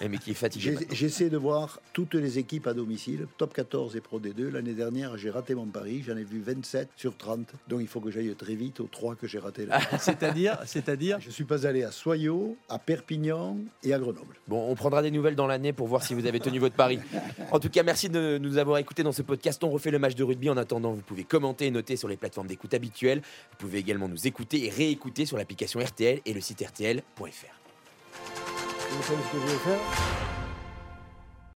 Eh, 0.00 0.08
mais 0.08 0.18
qui 0.18 0.30
est 0.30 0.34
fatigué. 0.34 0.76
J'essaie 0.92 1.30
de 1.30 1.36
voir 1.36 1.80
toutes 1.92 2.14
les 2.14 2.38
équipes 2.38 2.66
à 2.66 2.74
domicile, 2.74 3.26
top 3.36 3.52
14 3.54 3.96
et 3.96 4.00
Pro 4.00 4.20
D2. 4.20 4.48
L'année 4.50 4.74
dernière, 4.74 5.16
j'ai 5.16 5.30
raté 5.30 5.54
mon 5.54 5.66
pari, 5.66 6.02
j'en 6.06 6.16
ai 6.16 6.24
vu 6.24 6.40
27 6.40 6.88
sur 6.96 7.16
30. 7.16 7.48
Donc 7.68 7.80
il 7.80 7.88
faut 7.88 8.00
que 8.00 8.10
j'aille 8.10 8.34
très 8.34 8.54
vite 8.54 8.80
aux 8.80 8.86
3 8.86 9.16
que 9.16 9.26
j'ai 9.26 9.38
raté 9.38 9.66
là. 9.66 9.80
c'est-à-dire, 9.98 10.58
c'est-à-dire 10.66 11.18
Je 11.20 11.30
suis 11.30 11.44
pas 11.44 11.66
allé 11.66 11.82
à 11.82 11.90
Soyaux, 11.90 12.56
à 12.68 12.78
Perpignan 12.78 13.56
et 13.82 13.92
à 13.92 13.98
Grenoble. 13.98 14.36
Bon, 14.46 14.70
on 14.70 14.74
prendra 14.74 15.02
des 15.02 15.10
nouvelles 15.10 15.36
dans 15.36 15.46
l'année 15.46 15.72
pour 15.78 15.86
voir 15.86 16.02
si 16.02 16.12
vous 16.12 16.26
avez 16.26 16.40
tenu 16.40 16.58
votre 16.58 16.74
pari. 16.74 16.98
En 17.52 17.60
tout 17.60 17.70
cas, 17.70 17.84
merci 17.84 18.08
de 18.08 18.36
nous 18.38 18.58
avoir 18.58 18.78
écoutés 18.78 19.04
dans 19.04 19.12
ce 19.12 19.22
podcast. 19.22 19.62
On 19.62 19.70
refait 19.70 19.92
le 19.92 20.00
match 20.00 20.16
de 20.16 20.24
rugby. 20.24 20.50
En 20.50 20.56
attendant, 20.56 20.92
vous 20.92 21.02
pouvez 21.02 21.22
commenter 21.22 21.66
et 21.66 21.70
noter 21.70 21.94
sur 21.94 22.08
les 22.08 22.16
plateformes 22.16 22.48
d'écoute 22.48 22.74
habituelles. 22.74 23.22
Vous 23.52 23.58
pouvez 23.58 23.78
également 23.78 24.08
nous 24.08 24.26
écouter 24.26 24.66
et 24.66 24.70
réécouter 24.70 25.24
sur 25.24 25.38
l'application 25.38 25.78
RTL 25.78 26.20
et 26.26 26.32
le 26.34 26.40
site 26.40 26.66
RTL.fr. 26.66 27.22